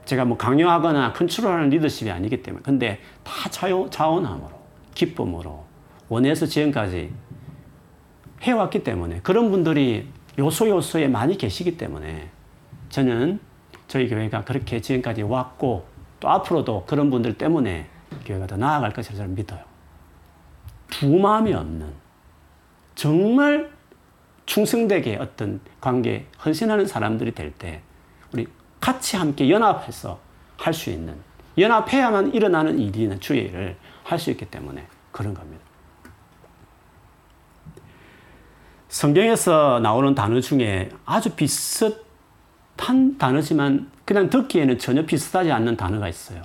[0.05, 4.51] 제가 뭐 강요하거나 컨트롤하는 리더십이 아니기 때문에 근데 다 자원함으로
[4.95, 5.65] 기쁨으로
[6.09, 7.13] 원해서 지금까지
[8.43, 12.31] 해왔기 때문에 그런 분들이 요소 요소에 많이 계시기 때문에
[12.89, 13.41] 저는
[13.89, 15.87] 저희 교회가 그렇게 지금까지 왔고
[16.21, 17.89] 또 앞으로도 그런 분들 때문에
[18.25, 19.61] 교회가 더 나아갈 것이라 저는 믿어요.
[20.89, 21.93] 두 마음이 없는
[22.95, 23.71] 정말
[24.47, 27.83] 충성되게 어떤 관계 헌신하는 사람들이 될 때
[28.33, 28.47] 우리
[28.81, 30.19] 같이 함께 연합해서
[30.57, 31.15] 할 수 있는
[31.59, 35.63] 연합해야만 일어나는 일이는 주의 일을 할수 있기 때문에 그런 겁니다.
[38.91, 41.97] 성경에서 나오는 단어 중에 아주 비슷한
[43.19, 46.43] 단어지만 그냥 듣기에는 전혀 비슷하지 않는 단어가 있어요.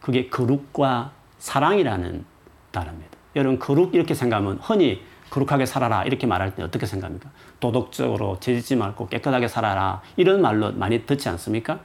[0.00, 2.24] 그게 거룩과 사랑이라는
[2.70, 3.10] 단어입니다.
[3.34, 7.30] 여러분, 거룩 이렇게 생각하면 흔히 거룩하게 살아라 이렇게 말할 때 어떻게 생각합니까?
[7.58, 11.80] 도덕적으로 죄짓지 말고 깨끗하게 살아라 이런 말로 많이 듣지 않습니까?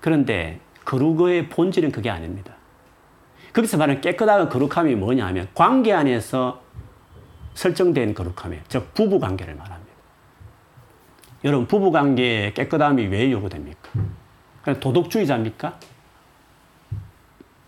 [0.00, 2.54] 그런데 거룩의 본질은 그게 아닙니다.
[3.52, 6.65] 거기서 말하는 깨끗하고 거룩함이 뭐냐 하면 관계 안에서
[7.56, 8.62] 설정된 거룩함이에요.
[8.68, 9.92] 즉 부부 관계를 말합니다.
[11.44, 13.90] 여러분 부부 관계의 깨끗함이 왜 요구됩니까?
[14.62, 15.78] 그냥 도덕주의자입니까?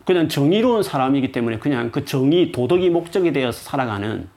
[0.05, 4.29] 그냥 정의로운 사람이기 때문에 그냥 그 정의, 도덕이 목적이 되어서 살아가는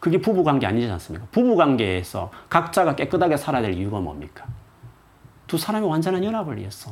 [0.00, 1.26] 그게 부부 관계 아니지 않습니까?
[1.30, 4.44] 부부 관계에서 각자가 깨끗하게 살아야 될 이유가 뭡니까?
[5.46, 6.90] 두 사람이 완전한 연합을 위해서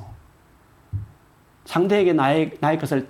[1.64, 3.08] 상대에게 나의, 나의 것을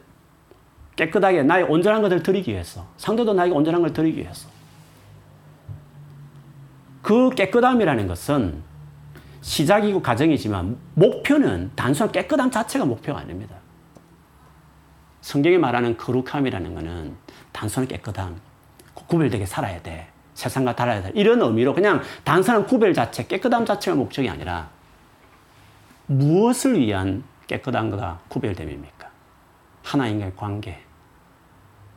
[0.97, 4.52] 깨끗하게 나의 온전한 것을 드리기 위해서 상대도 나에게 온전한 걸 드리기 위해서
[7.03, 8.63] 그 깨끗함이라는 것은
[9.41, 13.57] 시작이고 과정이지만 목표는 단순한 깨끗함 자체가 목표가 아닙니다.
[15.21, 17.17] 성경이 말하는 거룩함이라는 것은
[17.51, 18.41] 단순한 깨끗함,
[18.95, 20.09] 구별되게 살아야 돼.
[20.35, 21.13] 세상과 달라야 돼.
[21.15, 24.71] 이런 의미로 그냥 단순한 구별 자체, 깨끗함 자체가 목적이 아니라
[26.07, 29.11] 무엇을 위한 깨끗함과 구별됨입니까?
[29.83, 30.81] 하나님과의 관계.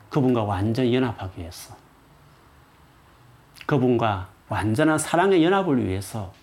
[0.09, 1.75] 그분과 완전히 연합하기 위해서.
[3.65, 6.33] 그분과 완전한 사랑의 연합을 위해서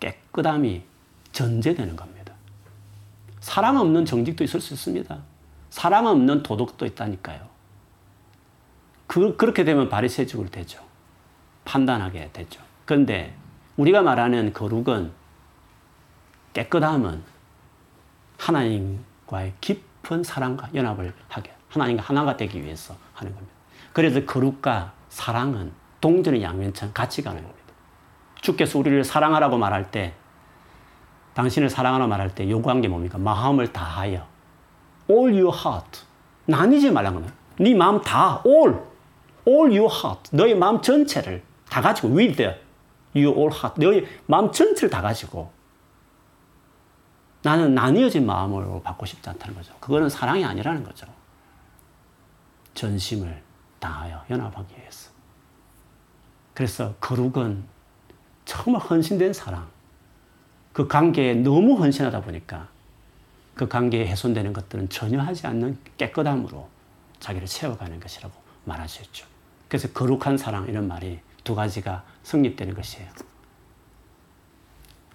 [0.00, 0.82] 깨끗함이
[1.32, 2.32] 전제되는 겁니다.
[3.40, 5.18] 사랑 없는 정직도 있을 수 있습니다.
[5.70, 7.46] 사랑 없는 도덕도 있다니까요.
[9.06, 10.82] 그, 그렇게 되면 바리새적으로 되죠.
[11.64, 12.62] 판단하게 되죠.
[12.84, 13.34] 그런데
[13.76, 15.12] 우리가 말하는 거룩은
[16.52, 17.22] 깨끗함은
[18.38, 23.54] 하나님과의 깊은 사랑과 연합을 하게 하나님과 하나가 되기 위해서 하는 겁니다.
[23.92, 25.72] 그래서 거룩과 사랑은
[26.04, 27.72] 동전의 양면처럼 같이 가는 겁니다.
[28.42, 30.12] 주께서 우리를 사랑하라고 말할 때,
[31.32, 33.16] 당신을 사랑하라 말할 때 요구한 게 뭡니까?
[33.16, 34.26] 마음을 다하여.
[35.08, 36.02] all your heart.
[36.44, 37.32] 나뉘지 말라는 거예요.
[37.58, 38.80] 네 마음 다, all.
[39.48, 40.36] all your heart.
[40.36, 42.42] 너의 마음 전체를 다 가지고, with
[43.14, 43.80] your all heart.
[43.82, 45.50] 너의 마음 전체를 다 가지고.
[47.40, 49.72] 나는 나뉘어진 마음으로 받고 싶지 않다는 거죠.
[49.80, 51.06] 그거는 사랑이 아니라는 거죠.
[52.74, 53.42] 전심을
[53.78, 55.03] 다하여 연합하기 위해서.
[56.54, 57.64] 그래서 거룩은
[58.44, 59.68] 정말 헌신된 사랑.
[60.72, 62.68] 그 관계에 너무 헌신하다 보니까
[63.54, 66.68] 그 관계에 훼손되는 것들은 전혀 하지 않는 깨끗함으로
[67.20, 69.26] 자기를 채워가는 것이라고 말할 수 있죠.
[69.68, 73.08] 그래서 거룩한 사랑 이런 말이 두 가지가 성립되는 것이에요.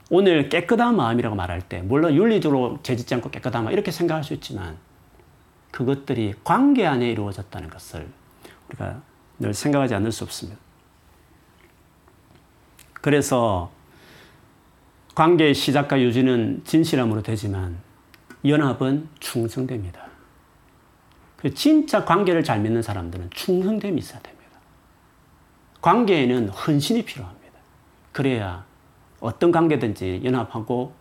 [0.09, 4.77] 오늘 깨끗한 마음이라고 말할 때 물론 윤리적으로 죄짓지 않고 깨끗한 마음 이렇게 생각할 수 있지만
[5.71, 8.07] 그것들이 관계 안에 이루어졌다는 것을
[8.69, 9.01] 우리가
[9.37, 10.59] 늘 생각하지 않을 수 없습니다.
[13.01, 13.71] 그래서
[15.15, 17.77] 관계의 시작과 유지는 진실함으로 되지만
[18.45, 20.07] 연합은 충성됩니다.
[21.37, 24.59] 그 진짜 관계를 잘 맺는 사람들은 충성됨이 있어야 됩니다.
[25.81, 27.39] 관계에는 헌신이 필요합니다.
[28.11, 28.65] 그래야
[29.19, 30.93] 어떤 관계든지 연합하고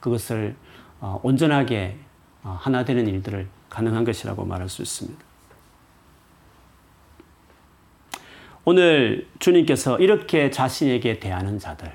[0.00, 0.56] 그것을
[1.00, 1.98] 어, 온전하게
[2.42, 5.27] 어, 하나 되는 일들을 가능한 것이라고 말할 수 있습니다.
[8.70, 11.90] 오늘 주님께서 이렇게 자신에게 대하는 자들,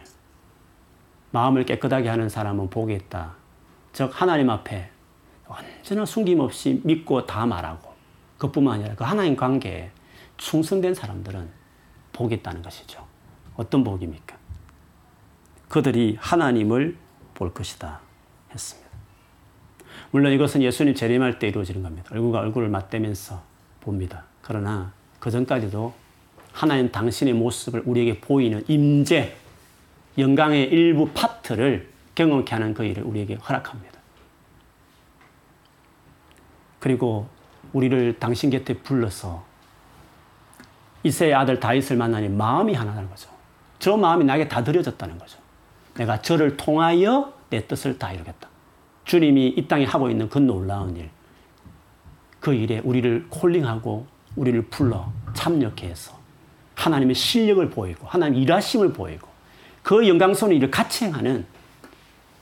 [1.29, 3.35] 마음을 깨끗하게 하는 사람은 복이 있다.
[3.91, 4.89] 즉 하나님 앞에
[5.45, 7.93] 언제나 숨김없이 믿고 다 말하고
[8.39, 9.91] 그뿐만 아니라 그 하나님 관계에
[10.37, 11.47] 충성된 사람들은
[12.11, 13.05] 복이 있다는 것이죠.
[13.55, 14.35] 어떤 복입니까?
[15.67, 16.97] 그들이 하나님을
[17.35, 17.99] 볼 것이다
[18.51, 18.89] 했습니다.
[20.09, 22.09] 물론 이것은 예수님 재림할 때 이루어지는 겁니다.
[22.11, 23.43] 얼굴과 얼굴을 맞대면서
[23.79, 24.25] 봅니다.
[24.41, 26.01] 그러나 그 전까지도
[26.53, 29.35] 하나님 당신의 모습을 우리에게 보이는 임재,
[30.17, 33.99] 영광의 일부 파트를 경험케 하는 그 일을 우리에게 허락합니다.
[36.79, 37.27] 그리고
[37.73, 39.43] 우리를 당신 곁에 불러서
[41.01, 43.29] 이세의 아들 다윗을 만나니 마음이 하나라는 거죠.
[43.79, 45.39] 저 마음이 나에게 다 드려졌다는 거죠.
[45.95, 48.47] 내가 저를 통하여 내 뜻을 다 이루겠다.
[49.05, 51.09] 주님이 이 땅에 하고 있는 그 놀라운 일,
[52.39, 56.22] 그 일에 우리를 콜링하고 우리를 불러 참여케 해서
[56.75, 59.27] 하나님의 실력을 보이고 하나님 일하심을 보이고
[59.83, 61.45] 그 영광스러운 일을 같이 행하는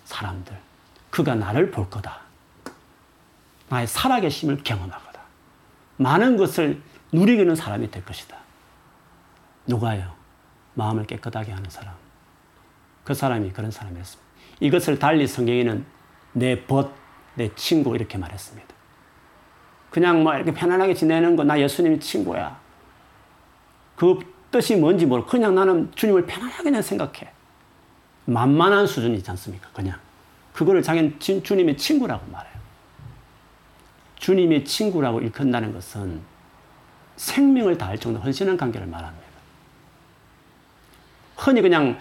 [0.06, 0.56] 사람들.
[1.10, 2.22] 그가 나를 볼 거다.
[3.70, 5.20] 나의 살아계심을 경험하거다.
[5.98, 8.38] 많은 것을 누리기는 사람이 될 것이다.
[9.68, 10.14] 누가요?
[10.74, 11.94] 마음을 깨끗하게 하는 사람.
[13.04, 14.32] 그 사람이 그런 사람이었습니다.
[14.60, 15.86] 이것을 달리 성경에는
[16.34, 16.92] 내 벗,
[17.36, 18.68] 내 친구 이렇게 말했습니다.
[19.90, 22.61] 그냥 뭐 이렇게 편안하게 지내는 거, 나 예수님 친구야.
[24.02, 24.18] 그
[24.50, 27.32] 뜻이 뭔지 모르고 그냥 나는 주님을 편안하게 생각해.
[28.26, 29.70] 만만한 수준이 있지 않습니까?
[29.74, 29.96] 그냥.
[30.54, 32.56] 그거를 자기는 주님의 친구라고 말해요.
[34.16, 36.20] 주님의 친구라고 일컫는다는 것은
[37.16, 39.28] 생명을 다할 정도 헌신한 관계를 말합니다.
[41.38, 42.00] 흔히 그냥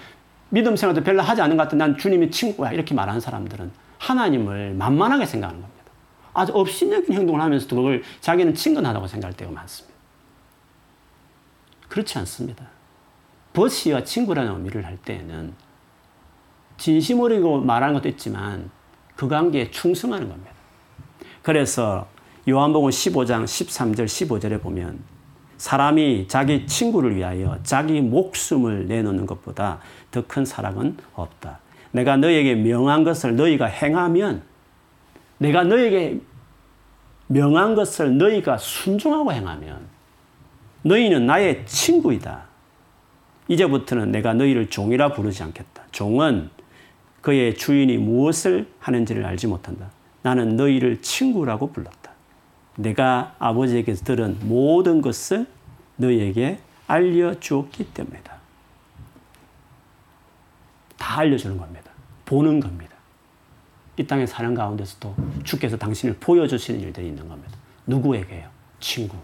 [0.48, 5.26] 믿음 생활도 별로 하지 않은 것 같은 난 주님의 친구야 이렇게 말하는 사람들은 하나님을 만만하게
[5.26, 5.92] 생각하는 겁니다.
[6.32, 9.89] 아주 업신여긴 행동을 하면서도 그걸 자기는 친근하다고 생각할 때가 많습니다.
[11.90, 12.66] 그렇지 않습니다.
[13.53, 15.53] 버시와 친구라는 의미를 할 때에는
[16.79, 18.70] 진심으로 말하는 것도 있지만
[19.16, 20.53] 그 관계에 충성하는 겁니다.
[21.42, 22.07] 그래서
[22.48, 24.98] 요한복음 15장 13절 15절에 보면
[25.59, 31.59] 사람이 자기 친구를 위하여 자기 목숨을 내놓는 것보다 더 큰 사랑은 없다.
[31.90, 34.42] 내가 너에게 명한 것을 너희가 행하면
[35.38, 36.20] 내가 너에게
[37.26, 39.87] 명한 것을 너희가 순종하고 행하면
[40.82, 42.44] 너희는 나의 친구이다.
[43.48, 45.84] 이제부터는 내가 너희를 종이라 부르지 않겠다.
[45.92, 46.50] 종은
[47.20, 49.90] 그의 주인이 무엇을 하는지를 알지 못한다.
[50.22, 52.12] 나는 너희를 친구라고 불렀다.
[52.76, 55.46] 내가 아버지에게서 들은 모든 것을
[55.96, 58.32] 너희에게 알려주었기 때문이다.
[60.98, 61.90] 다 알려주는 겁니다.
[62.24, 62.94] 보는 겁니다.
[63.96, 65.14] 이 땅에 사는 가운데서도
[65.44, 67.52] 주께서 당신을 보여주시는 일들이 있는 겁니다.
[67.86, 68.48] 누구에게요?
[68.78, 69.16] 친구.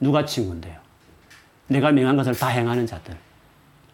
[0.00, 0.87] 누가 친구인데요?
[1.68, 3.16] 내가 명한 것을 다 행하는 자들.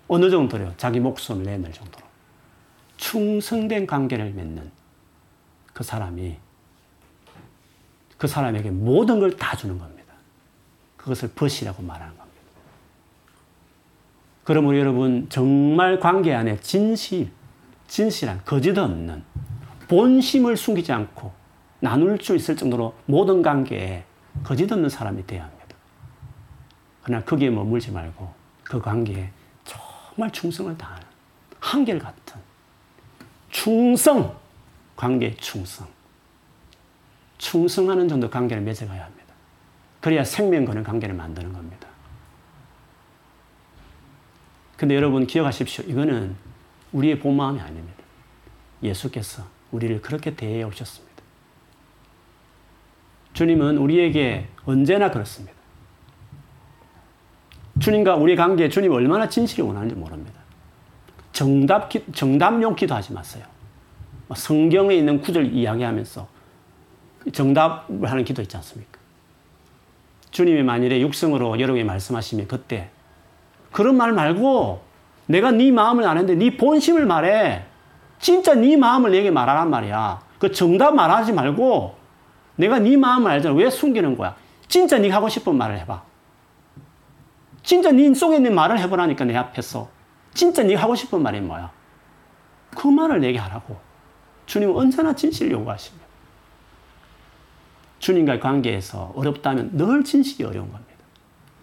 [0.08, 0.72] 어느 정도요?
[0.76, 2.04] 자기 목숨을 내놓을 정도로.
[2.96, 4.70] 충성된 관계를 맺는
[5.72, 6.36] 그 사람이
[8.16, 10.14] 그 사람에게 모든 걸 다 주는 겁니다.
[10.96, 12.24] 그것을 벗이라고 말하는 겁니다.
[14.44, 17.30] 그러므로 여러분 정말 관계 안에 진실,
[17.88, 19.22] 진실한 거짓 없는
[19.88, 21.32] 본심을 숨기지 않고
[21.80, 24.04] 나눌 수 있을 정도로 모든 관계에
[24.42, 25.53] 거짓 없는 사람이 되어야 합니다.
[27.04, 28.32] 그러나 거기에 머물지 말고
[28.64, 29.30] 그 관계에
[29.64, 31.06] 정말 충성을 다하는
[31.60, 32.40] 한결같은
[33.50, 34.36] 충성,
[34.96, 35.86] 관계 충성.
[37.38, 39.34] 충성하는 정도 관계를 맺어가야 합니다.
[40.00, 41.88] 그래야 생명 거는 관계를 만드는 겁니다.
[44.76, 45.84] 근데 여러분 기억하십시오.
[45.86, 46.34] 이거는
[46.92, 48.02] 우리의 본 마음이 아닙니다.
[48.82, 51.22] 예수께서 우리를 그렇게 대해 오셨습니다.
[53.34, 55.53] 주님은 우리에게 언제나 그렇습니다.
[57.80, 60.40] 주님과 우리 관계에 주님 얼마나 진실이 원하는지 모릅니다.
[61.32, 63.44] 정답, 정답용 기도하지 마세요.
[64.34, 66.26] 성경에 있는 구절 이야기하면서
[67.32, 68.98] 정답을 하는 기도 있지 않습니까?
[70.30, 72.90] 주님이 만일에 육성으로 여러분이 말씀하시면 그때
[73.70, 74.82] 그런 말 말고
[75.26, 77.64] 내가 네 마음을 아는데 네 본심을 말해.
[78.18, 80.20] 진짜 네 마음을 내게 말하란 말이야.
[80.38, 81.96] 그 정답 말하지 말고
[82.56, 83.54] 내가 네 마음을 알잖아.
[83.54, 84.36] 왜 숨기는 거야?
[84.68, 86.02] 진짜 네가 하고 싶은 말을 해봐.
[87.64, 89.90] 진짜 네 속에 있는 말을 해보라니까 내 앞에서.
[90.34, 91.72] 진짜 네가 하고 싶은 말이 뭐야?
[92.76, 93.76] 그 말을 내게 하라고.
[94.46, 96.04] 주님은 언제나 진실을 요구하십니다.
[97.98, 100.92] 주님과의 관계에서 어렵다면 늘 진실이 어려운 겁니다.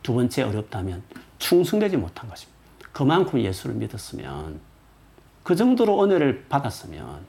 [0.01, 1.03] 두 번째 어렵다면
[1.37, 2.59] 충성되지 못한 것입니다.
[2.91, 4.59] 그만큼 예수를 믿었으면
[5.43, 7.25] 그 정도로 은혜를 받았으면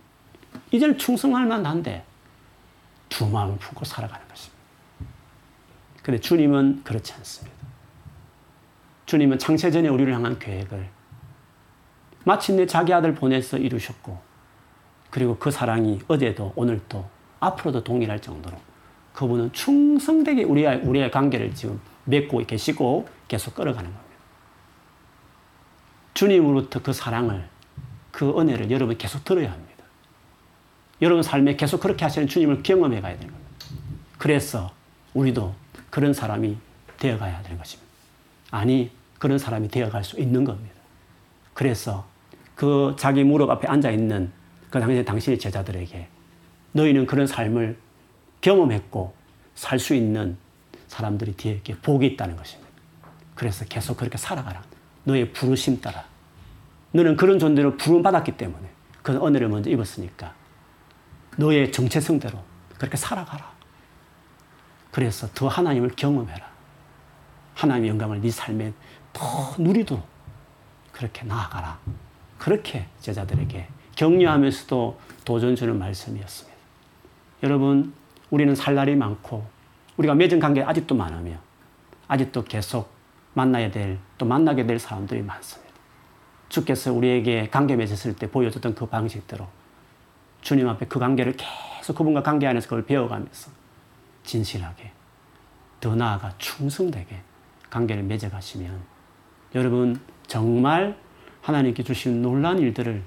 [0.71, 2.05] 이제는 충성할 만한데
[3.11, 4.63] 두 마음을 품고 살아가는 것입니다.
[6.03, 7.52] 근데 주님은 그렇지 않습니다.
[9.13, 10.89] 주님은 창세전에 우리를 향한 계획을
[12.25, 14.19] 마침내 자기 아들 보내서 이루셨고
[15.11, 17.07] 그리고 그 사랑이 어제도 오늘도
[17.39, 18.57] 앞으로도 동일할 정도로
[19.13, 24.15] 그분은 충성되게 우리의, 우리의 관계를 지금 맺고 계시고 계속 끌어가는 겁니다.
[26.15, 27.47] 주님으로부터 그 사랑을,
[28.13, 29.85] 그 은혜를 여러분 계속 들어야 합니다.
[31.03, 33.67] 여러분 삶에 계속 그렇게 하시는 주님을 경험해 가야 되는 겁니다.
[34.17, 34.73] 그래서
[35.13, 35.55] 우리도
[35.91, 36.57] 그런 사람이
[36.99, 37.93] 되어 가야 되는 것입니다.
[38.51, 38.91] 아니,
[39.23, 40.75] 그런 사람이 되어 갈 수 있는 겁니다.
[41.55, 42.05] 그래서
[42.57, 44.33] 그 자기 무릎 앞에 앉아 있는
[44.69, 46.09] 그 당시 당신의 제자들에게
[46.73, 47.79] 너희는 그런 삶을
[48.41, 49.15] 경험했고
[49.55, 50.37] 살 수 있는
[50.89, 52.69] 사람들이 뒤에 이렇게 복이 있다는 것입니다.
[53.37, 54.61] 그래서 계속 그렇게 살아가라.
[55.05, 56.05] 너의 부르심 따라.
[56.91, 58.69] 너는 그런 존재로 부름 받았기 때문에
[59.03, 60.35] 그 은혜를 먼저 입었으니까
[61.37, 62.43] 너의 정체성대로
[62.77, 63.53] 그렇게 살아가라.
[64.91, 66.51] 그래서 더 하나님을 경험해라.
[67.55, 68.73] 하나님의 영광을 네 삶에
[69.13, 70.07] 더 누리도록
[70.93, 71.79] 그렇게 나아가라.
[72.39, 76.59] 그렇게 제자들에게 격려하면서도 도전 주는 말씀이었습니다.
[77.43, 77.95] 여러분,
[78.31, 79.47] 우리는 살 날이 많고
[79.97, 81.37] 우리가 맺은 관계 아직도 많으며
[82.09, 82.91] 아직도 계속
[83.35, 85.73] 만나야 될, 또 만나게 될 사람들이 많습니다.
[86.49, 89.49] 주께서 우리에게 관계 맺었을 때 보여줬던 그 방식대로
[90.43, 93.51] 주님 앞에 그 관계를 계속 그분과 관계 안에서 그걸 배워가면서
[94.25, 94.93] 진실하게
[95.81, 97.21] 더 나아가 충성되게
[97.71, 98.92] 관계를 맺어가시면
[99.55, 100.97] 여러분 정말
[101.43, 103.03] 하나님께 주신 놀라운 일들을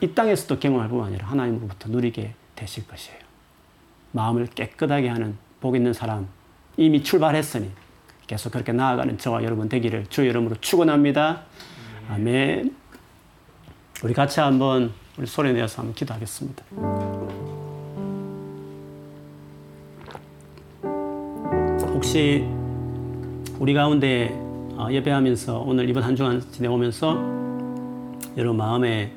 [0.00, 3.18] 이 땅에서도 경험할 뿐 아니라 하나님으로부터 누리게 되실 것이에요.
[4.12, 6.28] 마음을 깨끗하게 하는 복 있는 사람
[6.76, 7.70] 이미 출발했으니
[8.26, 11.42] 계속 그렇게 나아가는 저와 여러분 되기를 주 이름으로 축원합니다.
[12.08, 12.74] 아멘.
[14.02, 16.64] 우리 같이 한번 우리 소리 내어서 한번 기도하겠습니다.
[21.92, 22.46] 혹시
[23.58, 24.49] 우리 가운데 어,
[24.90, 27.14] 예배하면서 오늘 이번 한 주간 지내오면서
[28.36, 29.12] 여러분 마음에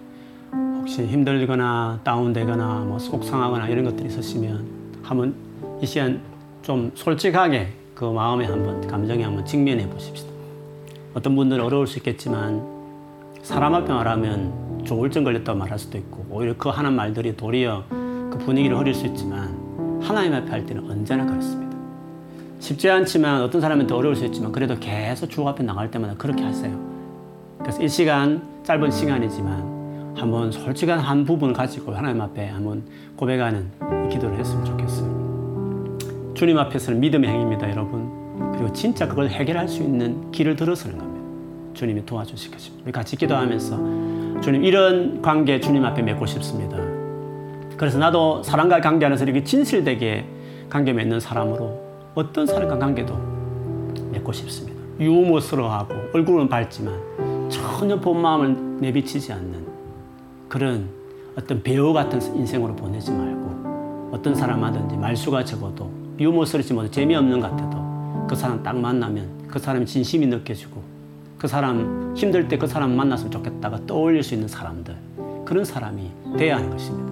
[0.79, 4.65] 혹시 힘들거나 다운되거나 뭐 속상하거나 이런 것들이 있으시면
[5.01, 5.33] 한번
[5.81, 6.19] 이 시간
[6.61, 10.29] 좀 솔직하게 그 마음에 한번 감정에 한번 직면해 보십시다.
[11.13, 12.61] 어떤 분들은 어려울 수 있겠지만
[13.41, 18.77] 사람 앞에 말하면 조울증 걸렸다고 말할 수도 있고 오히려 그 하는 말들이 도리어 그 분위기를
[18.77, 21.62] 흐릴 수 있지만 하나님 앞에 할 때는 언제나 그렇습니다.
[22.63, 26.43] 쉽지 않지만 어떤 사람은 더 어려울 수 있지만 그래도 계속 주 앞에 나갈 때마다 그렇게
[26.43, 26.73] 하세요.
[27.59, 32.83] 그래서 이 시간 짧은 시간이지만 한번 솔직한 한 부분을 가지고 하나님 앞에 한번
[33.17, 33.69] 고백하는
[34.09, 35.97] 기도를 했으면 좋겠어요.
[36.35, 38.53] 주님 앞에서는 믿음의 행위입니다, 여러분.
[38.53, 41.21] 그리고 진짜 그걸 해결할 수 있는 길을 들어서는 겁니다.
[41.73, 42.83] 주님이 도와주실 것입니다.
[42.85, 46.77] 우리 같이 기도하면서 주님 이런 관계 주님 앞에 맺고 싶습니다.
[47.75, 50.23] 그래서 나도 사람과의 관계 안에서 이렇게 진실되게
[50.69, 51.82] 관계 맺는 사람으로
[52.15, 53.17] 어떤 사람과 관계도
[54.11, 54.79] 맺고 싶습니다.
[54.99, 56.93] 유머스러워하고 얼굴은 밝지만
[57.49, 59.65] 전혀 본 마음을 내비치지 않는
[60.47, 60.87] 그런
[61.35, 65.89] 어떤 배우 같은 인생으로 보내지 말고 어떤 사람하든지 말수가 적어도
[66.19, 70.81] 유머스럽지 못해 재미없는 것 같아도 그 사람 딱 만나면 그 사람의 진심이 느껴지고
[71.39, 74.95] 그 사람 힘들 때 그 사람 만났으면 좋겠다가 떠올릴 수 있는 사람들
[75.45, 77.11] 그런 사람이 돼야 하는 것입니다.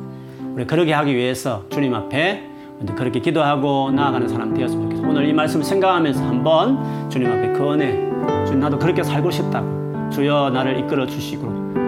[0.53, 2.50] 우리 그러게 하기 위해서 주님 앞에
[2.95, 5.09] 그렇게 기도하고 나아가는 사람 되었으면 좋겠어요.
[5.09, 7.91] 오늘 이 말씀 생각하면서 한번 주님 앞에 그 은혜,
[8.45, 11.47] 주님 나도 그렇게 살고 싶다고 주여 나를 이끌어 주시고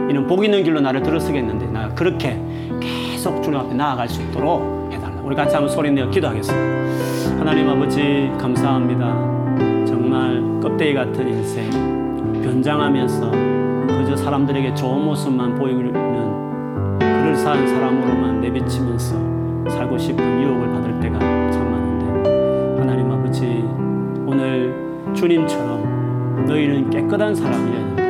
[0.10, 2.39] 이는 복 있는 길로 나를 들어서겠는데 나 그렇게
[2.80, 5.22] 계속 주님 앞에 나아갈 수 있도록 해달라.
[5.24, 7.39] 우리 같이 한번 소리 내어 기도하겠습니다.
[7.39, 9.86] 하나님 아버지 감사합니다.
[9.86, 11.70] 정말 껍데기 같은 인생
[12.44, 13.32] 변장하면서
[13.88, 15.91] 그저 사람들에게 좋은 모습만 보이는
[17.00, 19.33] 그럴싸한 사람으로만 내비치면서
[19.70, 21.20] 살고 싶은 유혹을 받을 때가
[21.51, 23.64] 참 많은데 하나님 아버지
[24.26, 24.74] 오늘
[25.14, 28.03] 주님처럼 너희는 깨끗한 사람이었는데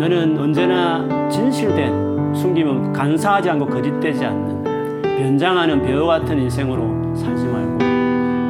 [0.00, 4.64] 너는 언제나 진실된 숨김은 간사하지 않고 거짓되지 않는
[5.18, 7.72] 변장하는 배우 같은 인생으로 살지 말고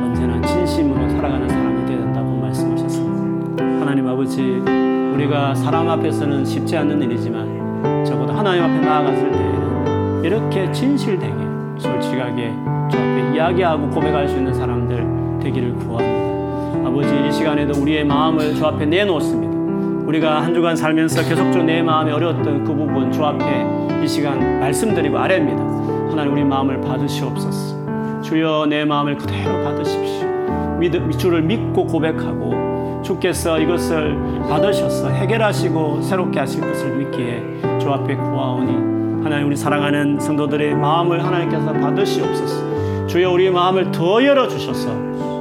[0.05, 3.65] 언제나 진심으로 살아가는 사람이 되야 된다고 말씀하셨습니다.
[3.65, 11.46] 하나님 아버지 우리가 사람 앞에서는 쉽지 않는 일이지만 적어도 하나님 앞에 나아갔을 때에는 이렇게 진실되게
[11.79, 12.53] 솔직하게
[12.91, 16.89] 주 앞에 이야기하고 고백할 수 있는 사람들 되기를 구합니다.
[16.89, 20.07] 아버지 이 시간에도 우리의 마음을 주 앞에 내놓습니다.
[20.07, 23.45] 우리가 한 주간 살면서 계속적으로 내 마음에 어려웠던 그 부분 주 앞에
[24.03, 25.63] 이 시간 말씀드리고 아뢰입니다.
[26.11, 28.23] 하나님 우리 마음을 받으시옵소서.
[28.23, 30.27] 주여 내 마음을 그대로 받으십시오.
[31.19, 34.17] 주를 믿고 고백하고 주께서 이것을
[34.49, 41.73] 받으셔서 해결하시고 새롭게 하실 것을 믿기에 주 앞에 구하오니 하나님 우리 사랑하는 성도들의 마음을 하나님께서
[41.73, 43.07] 받으시옵소서.
[43.09, 44.89] 주여 우리의 마음을 더 열어 주셔서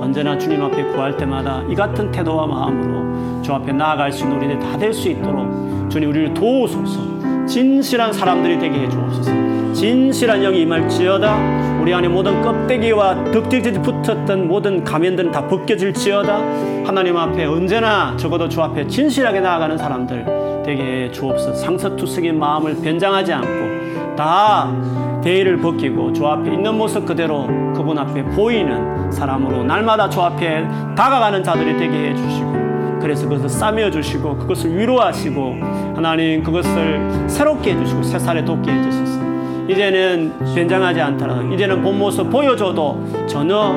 [0.02, 4.58] 언제나 주님 앞에 구할 때마다 이 같은 태도와 마음으로 주 앞에 나아갈 수 있는 우리들
[4.60, 7.46] 다 될 수 있도록 주님 우리를 도우소서.
[7.46, 9.32] 진실한 사람들이 되게 해 주옵소서.
[9.74, 16.38] 진실한 영이 임할지어다 우리 안에 모든 껍데기와 덕지덕지 붙었던 모든 가면들은 다 벗겨질지어다
[16.88, 23.75] 하나님 앞에 언제나 적어도 주 앞에 진실하게 나아가는 사람들 되게 주옵소서 상서투성인 마음을 변장하지 않고
[24.16, 24.72] 다
[25.24, 31.44] 대의를 벗기고 주 앞에 있는 모습 그대로 그분 앞에 보이는 사람으로 날마다 주 앞에 다가가는
[31.44, 35.56] 자들이 되게 해 주시고 그래서 그것을 싸매어 주시고 그것을 위로하시고
[35.96, 39.26] 하나님 그것을 새롭게 해 주시고 새살에 돋게 해주소서.
[39.68, 43.76] 이제는 변장하지 않더라도 이제는 본 모습 보여줘도 전혀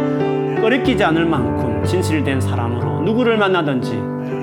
[0.61, 3.93] 꺼리끼지 않을 만큼 진실된 사람으로 누구를 만나든지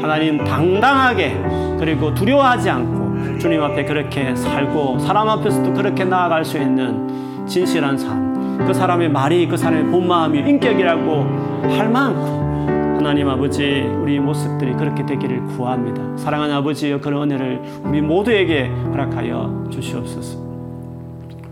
[0.02, 1.40] 하나님 당당하게
[1.80, 3.05] 그리고 두려워하지 않고
[3.46, 8.58] 주님 앞에 그렇게 살고 사람 앞에서도 그렇게 나아갈 수 있는 진실한 삶.
[8.66, 11.12] 그 사람의 말이 그 사람의 본 마음이 인격이라고
[11.78, 16.18] 할 만큼 하나님 아버지 우리 모습들이 그렇게 되기를 구합니다.
[16.18, 20.40] 사랑하는 아버지여 그런 은혜를 우리 모두에게 허락하여 주시옵소서.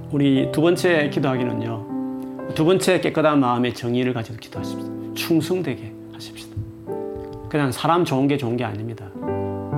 [0.10, 2.56] 우리 두 번째 기도하기는요.
[2.56, 4.91] 두 번째 깨끗한 마음의 정의를 가지고 기도하십시다.
[5.14, 6.56] 충성되게 하십시다.
[7.50, 9.06] 그냥 사람 좋은 게 좋은 게 아닙니다.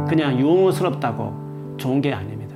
[0.07, 1.44] 그냥 유흥스럽다고
[1.85, 2.55] 좋은 게 아닙니다.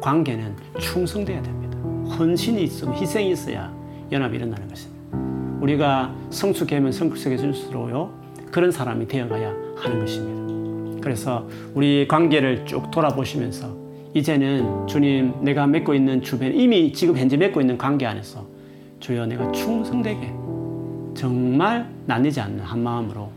[0.00, 1.78] 관계는 충성돼야 됩니다.
[2.18, 3.72] 헌신이 있으면 희생이 있어야
[4.10, 5.16] 연합이 일어나는 것입니다.
[5.60, 8.12] 우리가 성숙하면 성숙해질수록요.
[8.50, 11.00] 그런 사람이 되어가야 하는 것입니다.
[11.00, 13.72] 그래서 우리 관계를 쭉 돌아보시면서
[14.12, 18.44] 이제는 주님 내가 맺고 있는 주변 이미 지금 현재 맺고 있는 관계 안에서
[18.98, 20.32] 주여 내가 충성되게
[21.14, 23.30] 정말 나뉘지 않는 한 마음으로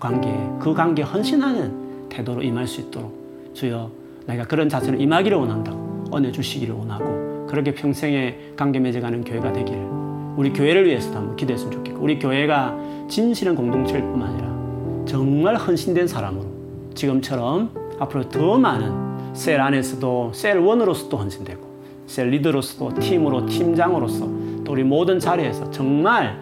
[0.00, 0.28] 관계
[0.58, 3.99] 그 관계 헌신하는 태도로 임할 수 있도록 주여
[4.30, 9.80] 내가 그런 자세로 임하기를 원한다고 은혜 주시기를 원하고 그렇게 평생에 관계 맺어가는 교회가 되기를
[10.36, 12.76] 우리 교회를 위해서도 한번 기도했으면 좋겠고 우리 교회가
[13.08, 16.46] 진실한 공동체일 뿐만 아니라 정말 헌신된 사람으로
[16.94, 21.70] 지금처럼 앞으로 더 많은 셀 안에서도 셀 원으로서도 헌신되고
[22.06, 24.28] 셀 리더로서도 팀으로 팀장으로서
[24.64, 26.38] 또 우리 모든 자리에서 정말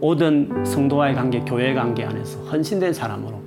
[0.00, 3.40] 모든 성도와의 관계, 교회 관계 안에서 헌신된 사람으로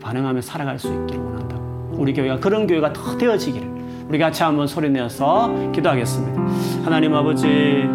[0.00, 1.65] 반응하며 살아갈 수 있기를 원한다고
[1.98, 3.76] 우리 교회가 그런 교회가 더 되어지기를
[4.08, 6.42] 우리 같이 한번 소리내어서 기도하겠습니다.
[6.84, 7.88] 하나님 아버지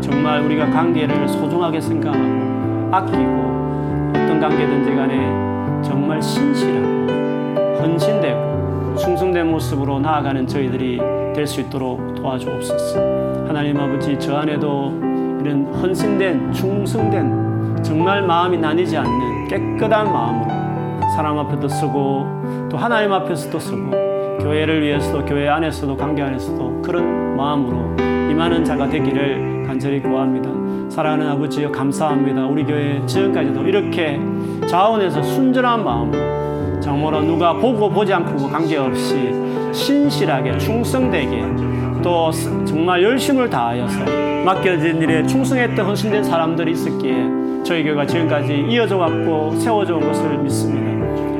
[0.00, 2.24] 정말 우리가 관계를 소중하게 생각하고
[2.92, 7.06] 아끼고 어떤 관계든지 간에 정말 신실하고
[7.82, 10.98] 헌신되고 충성된 모습으로 나아가는 저희들이
[11.34, 12.98] 될 수 있도록 도와주옵소서.
[13.46, 14.92] 하나님 아버지 저 안에도
[15.40, 20.57] 이런 헌신된 충성된 정말 마음이 나뉘지 않는 깨끗한 마음으로
[21.14, 23.90] 사람 앞에도 쓰고 또 하나님 앞에서도 쓰고
[24.40, 27.96] 교회를 위해서도 교회 안에서도 관계 안에서도 그런 마음으로
[28.30, 30.48] 임하는 자가 되기를 간절히 구합니다.
[30.90, 32.46] 사랑하는 아버지여 감사합니다.
[32.46, 34.20] 우리 교회 지금까지도 이렇게
[34.68, 39.32] 자원에서 순전한 마음으로 정말로 누가 보고 보지 않고 관계없이
[39.72, 41.44] 신실하게 충성되게
[42.02, 42.30] 또
[42.64, 43.98] 정말 열심을 다하여서
[44.44, 50.87] 맡겨진 일에 충성했던 헌신된 사람들이 있었기에 저희 교회가 지금까지 이어져 왔고 세워져 온 것을 믿습니다.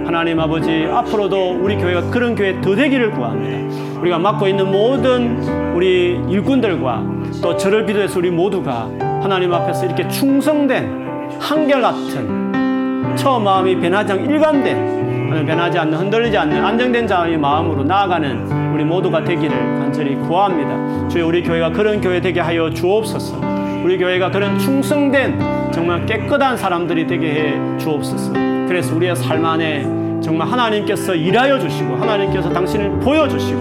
[0.09, 4.01] 하나님 아버지 앞으로도 우리 교회가 그런 교회 더 되기를 구합니다.
[4.01, 5.37] 우리가 맡고 있는 모든
[5.75, 7.05] 우리 일꾼들과
[7.43, 8.89] 또 저를 비롯해서 우리 모두가
[9.21, 17.07] 하나님 앞에서 이렇게 충성된 한결같은 처음 마음이 변하지 않고 일관된 변하지 않는 흔들리지 않는 안정된
[17.07, 21.09] 자의 마음으로 나아가는 우리 모두가 되기를 간절히 구합니다.
[21.09, 23.43] 주여 우리 교회가 그런 교회 되게 하여 주옵소서.
[23.85, 25.39] 우리 교회가 그런 충성된
[25.71, 28.58] 정말 깨끗한 사람들이 되게 해 주옵소서.
[28.69, 29.83] 그래서 우리의 삶 안에
[30.21, 33.61] 정말 하나님께서 일하여 주시고 하나님께서 당신을 보여주시고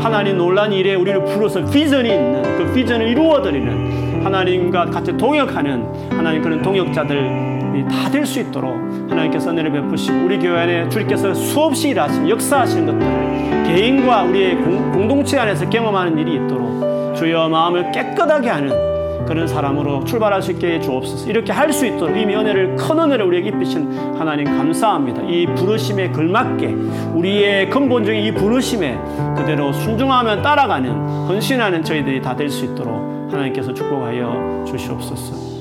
[0.00, 6.42] 하나님 놀란 일에 우리를 불러서 비전이 있는 그 비전을 이루어 드리는 하나님과 같이 동역하는 하나님
[6.42, 7.56] 그런 동역자들
[7.90, 8.74] 다 될 수 있도록
[9.10, 15.38] 하나님께서 은혜를 베푸시고 우리 교회 안에 주님께서 수없이 일하시는 역사하시는 것들을 개인과 우리의 공, 동체
[15.38, 18.95] 안에서 경험하는 일이 있도록 주여 마음을 깨끗하게 하는
[19.26, 21.28] 그런 사람으로 출발할 수 있게 주옵소서.
[21.28, 25.22] 이렇게 할 수 있도록 이미 은혜를 큰 은혜를 우리에게 입히신 하나님 감사합니다.
[25.22, 26.66] 이 부르심에 걸맞게
[27.14, 28.96] 우리의 근본적인 이 부르심에
[29.36, 30.90] 그대로 순종하면 따라가는
[31.28, 32.94] 헌신하는 저희들이 다 될 수 있도록
[33.30, 35.56] 하나님께서 축복하여 주시옵소서.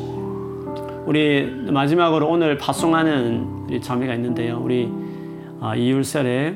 [1.05, 4.59] 우리 마지막으로 오늘 파송하는 우리 자매가 있는데요.
[4.63, 4.89] 우리
[5.59, 6.55] 아, 이율셀의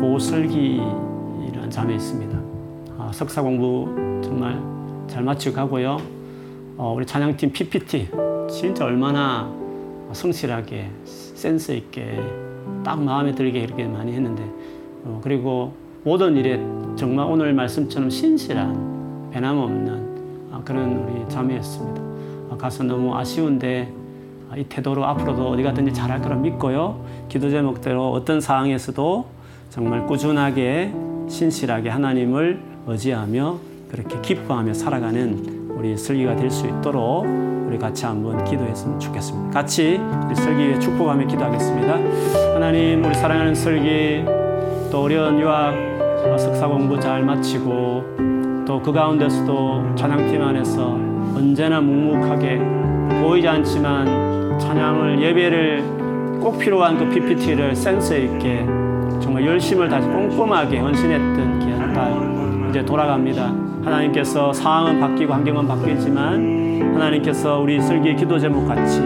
[0.00, 2.38] 고설기라는 자매 있습니다.
[2.98, 3.88] 아, 석사 공부
[4.22, 4.60] 정말
[5.08, 5.98] 잘 마치고 가고요.
[6.82, 8.08] 어, 우리 찬양팀 PPT
[8.50, 9.52] 진짜 얼마나
[10.14, 12.18] 성실하게 센스 있게
[12.82, 14.42] 딱 마음에 들게 이렇게 많이 했는데
[15.04, 15.74] 어, 그리고
[16.04, 16.56] 모든 일에
[16.96, 22.00] 정말 오늘 말씀처럼 신실한 변함없는 아, 그런 우리 자매였습니다.
[22.50, 23.92] 아, 가서 너무 아쉬운데
[24.50, 27.04] 아, 이 태도로 앞으로도 어디 가든지 잘할 거라 믿고요.
[27.28, 29.26] 기도 제목대로 어떤 상황에서도
[29.68, 30.94] 정말 꾸준하게
[31.28, 33.58] 신실하게 하나님을 의지하며
[33.90, 37.24] 그렇게 기뻐하며 살아가는 우리 설기가 될 수 있도록
[37.66, 39.50] 우리 같이 한번 기도했으면 좋겠습니다.
[39.50, 41.94] 같이 우리 설기에 축복하며 기도하겠습니다.
[42.54, 44.22] 하나님, 우리 사랑하는 설기
[44.90, 45.72] 또 어려운 유학
[46.38, 48.04] 석사 공부 잘 마치고
[48.66, 50.92] 또 그 가운데서도 찬양팀 안에서
[51.34, 52.58] 언제나 묵묵하게
[53.22, 58.66] 보이지 않지만 찬양을 예배를 꼭 필요한 그 PPT를 센스 있게
[59.20, 63.69] 정말 열심을 다시 꼼꼼하게 헌신했던 귀한 딸 이제 돌아갑니다.
[63.84, 69.00] 하나님께서 상황은 바뀌고 환경은 바뀌지만 하나님께서 우리 슬기의 기도 제목 같이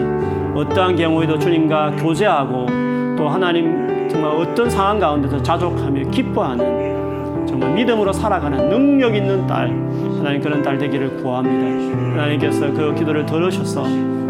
[0.53, 2.65] 어떠한 경우에도 주님과 교제하고
[3.17, 9.69] 또 하나님 정말 어떤 상황 가운데서 자족하며 기뻐하는 정말 믿음으로 살아가는 능력 있는 딸
[10.17, 12.21] 하나님 그런 딸 되기를 구합니다.
[12.21, 13.83] 하나님께서 그 기도를 들으셔서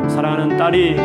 [0.10, 0.96] 사랑하는 딸이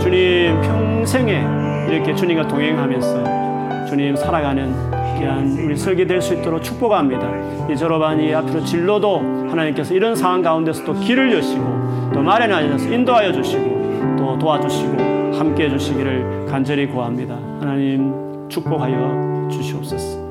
[0.00, 1.44] 주님 평생에
[1.90, 3.55] 이렇게 주님과 동행하면서
[3.86, 4.72] 주님 살아가는
[5.18, 7.68] 귀한 우리 설계 될 수 있도록 축복합니다.
[7.70, 9.18] 이 졸업반이 앞으로 진로도
[9.50, 14.96] 하나님께서 이런 상황 가운데서도 길을 여시고 또 마련하셔서 인도하여 주시고 또 도와주시고
[15.38, 17.36] 함께 해주시기를 간절히 구합니다.
[17.60, 20.26] 하나님 축복하여 주시옵소서.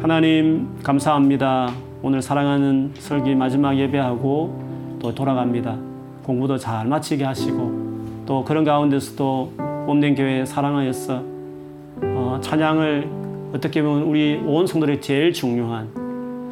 [0.00, 1.70] 하나님 감사합니다.
[2.02, 5.76] 오늘 사랑하는 설기 마지막 예배하고 또 돌아갑니다.
[6.24, 7.86] 공부도 잘 마치게 하시고
[8.26, 9.52] 또 그런 가운데서도
[9.86, 11.35] 몸된 교회 사랑하여서
[12.02, 13.08] 어, 찬양을
[13.54, 15.88] 어떻게 보면 우리 온 성도들이 제일 중요한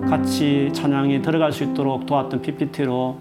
[0.08, 3.16] 같이 찬양에 들어갈 수 있도록 도왔던 PPT로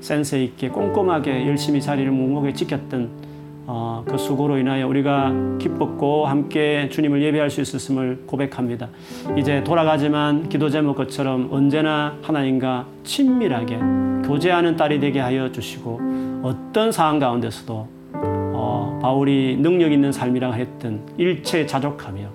[0.00, 3.24] 센스 있게 꼼꼼하게 열심히 자리를 묵묵하게 지켰던
[3.66, 8.88] 어, 그 수고로 인하여 우리가 기뻤고 함께 주님을 예배할 수 있었음을 고백합니다.
[9.38, 13.78] 이제 돌아가지만 기도 제목 것처럼 언제나 하나님과 친밀하게
[14.26, 17.93] 교제하는 딸이 되게 하여 주시고 어떤 상황 가운데서도 어,
[19.04, 22.26] 바울이 능력 있는 삶이라고 했던 일체 자족하며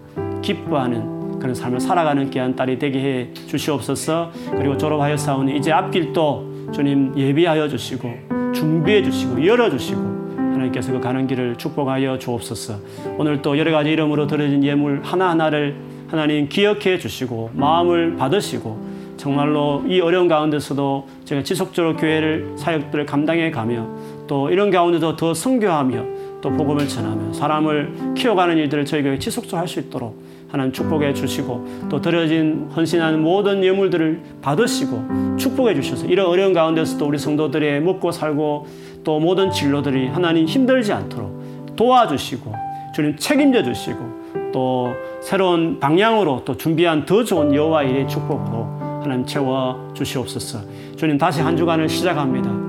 [0.44, 4.30] 기뻐하는 그런 삶을 살아가는 귀한 딸이 되게 해 주시옵소서.
[4.52, 8.14] 그리고 졸업하여 싸우니 이제 앞길도 주님 예비하여 주시고
[8.54, 10.00] 준비해 주시고 열어 주시고
[10.38, 12.76] 하나님께서 그 가는 길을 축복하여 주옵소서.
[13.18, 15.76] 오늘 또 여러 가지 이름으로 드려진 예물 하나하나를
[16.08, 23.88] 하나님 기억해 주시고 마음을 받으시고 정말로 이 어려운 가운데서도 제가 지속적으로 교회를 사역들을 감당해 가며
[24.28, 29.68] 또 이런 가운데도 더 성교하며 또 복음을 전하며 사람을 키워가는 일들을 저희 교회 지속적으로 할
[29.68, 30.20] 수 있도록
[30.50, 37.20] 하나님 축복해 주시고 또 드려진 헌신하는 모든 예물들을 받으시고 축복해 주셔서 이런 어려운 가운데서도 우리
[37.20, 38.68] 성도들의 먹고 살고
[39.04, 42.54] 또 모든 진로들이 하나님 힘들지 않도록 도와주시고
[42.96, 44.20] 주님 책임져 주시고
[44.52, 50.60] 또 새로운 방향으로 또 준비한 더 좋은 여호와 일의 축복으로 하나님 채워 주시옵소서.
[50.98, 52.69] 주님 다시 한 주간을 시작합니다.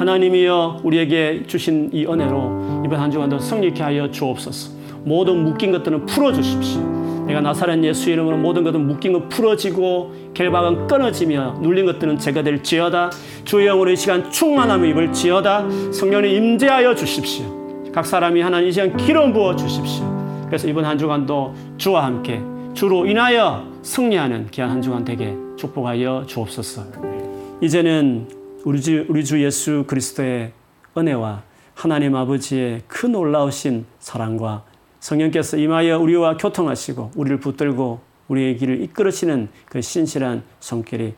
[0.00, 4.72] 하나님이여 우리에게 주신 이 은혜로 이번 한 주간도 성립케 하여 주옵소서.
[5.04, 6.80] 모든 묶인 것들은 풀어 주십시오.
[7.26, 13.10] 내가 나사렛 예수 이름으로 모든 것은 묶인 것 풀어지고 결박은 끊어지며 눌린 것들은 제거될 지어다.
[13.44, 15.66] 주의 영으로 이 시간 충만함을 입을 지어다.
[15.92, 17.44] 성령이 임재하여 주십시오.
[17.92, 20.06] 각 사람이 하나님 이 시간 기름 부어 주십시오.
[20.46, 22.40] 그래서 이번 한 주간도 주와 함께
[22.72, 26.84] 주로 인하여 승리하는 귀한 한 주간 되게 축복하여 주옵소서.
[27.60, 30.52] 이제는 우리 주, 우리 주 예수 그리스도의
[30.96, 31.42] 은혜와
[31.74, 34.64] 하나님 아버지의 큰 놀라우신 사랑과
[35.00, 41.14] 성령께서 임하여 우리와 교통하시고 우리를 붙들고 우리의 길을 이끌으시는 그 신실한 손길이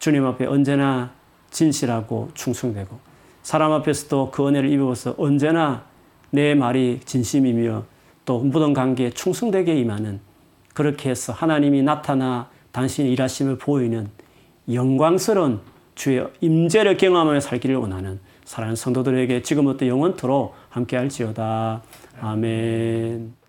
[0.00, 1.12] 주님 앞에 언제나
[1.50, 2.98] 진실하고 충성되고
[3.42, 5.84] 사람 앞에서도 그 은혜를 입어서 언제나
[6.30, 7.84] 내 말이 진심이며
[8.24, 10.20] 또 모든 관계에 충성되게 임하는
[10.74, 14.10] 그렇게 해서 하나님이 나타나 당신의 일하심을 보이는
[14.72, 15.60] 영광스러운
[16.00, 21.82] 주의 임재를 경험하며 살기를 원하는 사랑하는 성도들에게 지금부터 영원토록 함께할지어다.
[22.22, 23.39] 아멘.